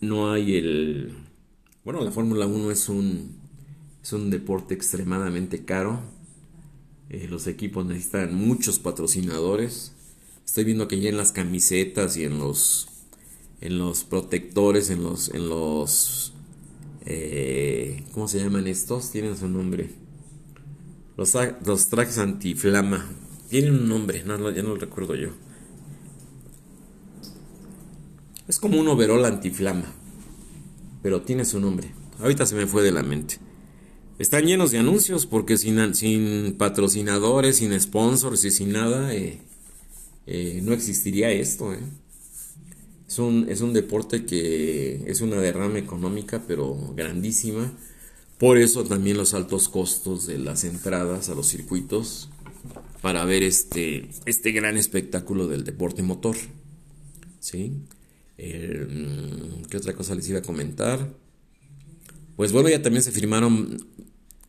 [0.00, 1.14] No hay el.
[1.84, 3.38] Bueno, la Fórmula 1 es un.
[4.02, 6.00] Es un deporte extremadamente caro.
[7.10, 9.92] Eh, los equipos necesitan muchos patrocinadores.
[10.44, 12.88] Estoy viendo que ya en las camisetas y en los.
[13.60, 15.28] En los protectores, en los.
[15.28, 16.32] En los.
[17.10, 19.10] Eh, ¿Cómo se llaman estos?
[19.10, 19.88] Tienen su nombre.
[21.16, 21.34] Los,
[21.64, 23.06] los trajes antiflama.
[23.48, 25.30] Tienen un nombre, no, ya no lo recuerdo yo.
[28.46, 29.86] Es como un overol antiflama,
[31.02, 31.92] pero tiene su nombre.
[32.20, 33.38] Ahorita se me fue de la mente.
[34.18, 39.40] Están llenos de anuncios porque sin, sin patrocinadores, sin sponsors y sin nada, eh,
[40.26, 41.72] eh, no existiría esto.
[41.72, 41.80] Eh.
[43.08, 47.72] Es, un, es un deporte que es una derrama económica, pero grandísima.
[48.38, 52.28] Por eso también los altos costos de las entradas a los circuitos
[53.00, 56.36] para ver este, este gran espectáculo del deporte motor.
[57.40, 57.72] ¿Sí?
[58.36, 61.12] ¿Qué otra cosa les iba a comentar?
[62.36, 63.84] Pues bueno, ya también se firmaron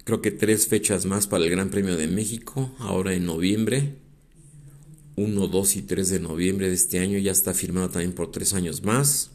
[0.10, 3.98] creo que tres fechas más para el Gran Premio de México, ahora en noviembre.
[5.20, 8.54] 1, 2 y 3 de noviembre de este año ya está firmado también por tres
[8.54, 9.32] años más.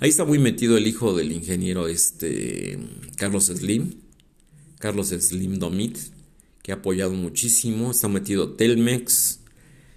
[0.00, 2.78] Ahí está muy metido el hijo del ingeniero este
[3.16, 3.94] Carlos Slim,
[4.78, 5.98] Carlos Slim Domit,
[6.62, 7.92] que ha apoyado muchísimo.
[7.92, 9.40] Está metido Telmex.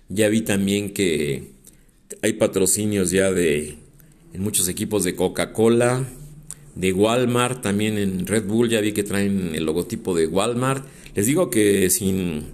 [0.10, 1.54] Ya vi también que
[2.22, 3.78] hay patrocinios ya de
[4.34, 6.08] en muchos equipos de Coca-Cola,
[6.76, 10.86] de Walmart, también en Red Bull ya vi que traen el logotipo de Walmart.
[11.16, 12.46] Les digo que sin,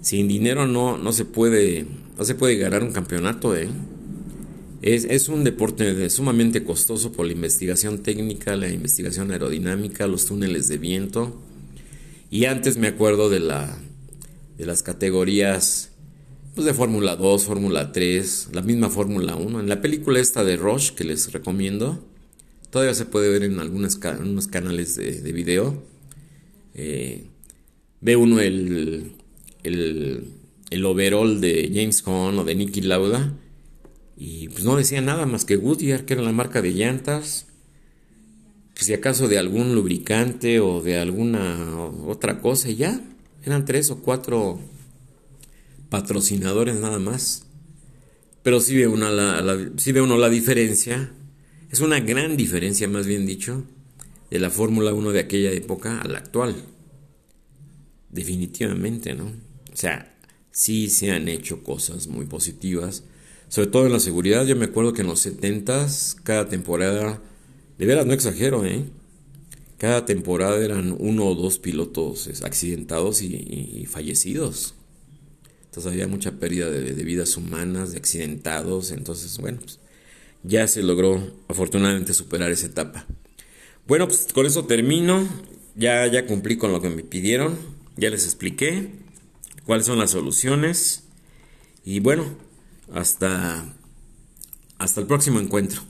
[0.00, 1.86] sin dinero no, no, se puede,
[2.16, 3.56] no se puede ganar un campeonato.
[3.56, 3.68] ¿eh?
[4.82, 10.68] Es, es, un deporte sumamente costoso por la investigación técnica, la investigación aerodinámica, los túneles
[10.68, 11.40] de viento.
[12.30, 13.78] Y antes me acuerdo de, la,
[14.56, 15.90] de las categorías
[16.54, 19.60] pues de Fórmula 2, Fórmula 3, la misma Fórmula 1.
[19.60, 22.04] En la película esta de Rush que les recomiendo,
[22.70, 25.82] todavía se puede ver en algunos canales de, de video.
[26.74, 27.24] Eh,
[28.00, 29.12] ve uno el,
[29.62, 30.24] el,
[30.70, 33.34] el, overall de James Hunt o de Nicky Lauda
[34.16, 37.46] y pues no decía nada más que Goodyear, que era la marca de llantas
[38.84, 43.00] si acaso de algún lubricante o de alguna otra cosa y ya.
[43.44, 44.60] Eran tres o cuatro
[45.90, 47.44] patrocinadores nada más.
[48.42, 51.12] Pero si ve, una, la, ve uno la diferencia.
[51.70, 53.64] Es una gran diferencia, más bien dicho,
[54.30, 56.56] de la Fórmula 1 de aquella época a la actual.
[58.08, 59.30] Definitivamente, ¿no?
[59.80, 60.14] Sea,
[60.50, 63.02] sí se han hecho cosas muy positivas.
[63.48, 64.44] Sobre todo en la seguridad.
[64.44, 67.22] Yo me acuerdo que en los 70s, cada temporada
[67.78, 68.84] de veras, no exagero, ¿eh?
[69.78, 74.74] Cada temporada eran uno o dos pilotos accidentados y, fallecidos.
[75.64, 78.90] Entonces había mucha pérdida de, vidas humanas, de accidentados.
[78.90, 79.78] Entonces, bueno, pues,
[80.42, 83.06] ya se logró afortunadamente superar esa etapa.
[83.86, 85.26] Bueno, pues con eso termino.
[85.74, 87.56] Ya, ya cumplí con lo que me pidieron.
[87.96, 88.99] Ya les expliqué
[89.64, 91.04] cuáles son las soluciones.
[91.84, 92.24] Y bueno,
[92.92, 93.64] hasta,
[94.78, 95.82] hasta el próximo encuentro.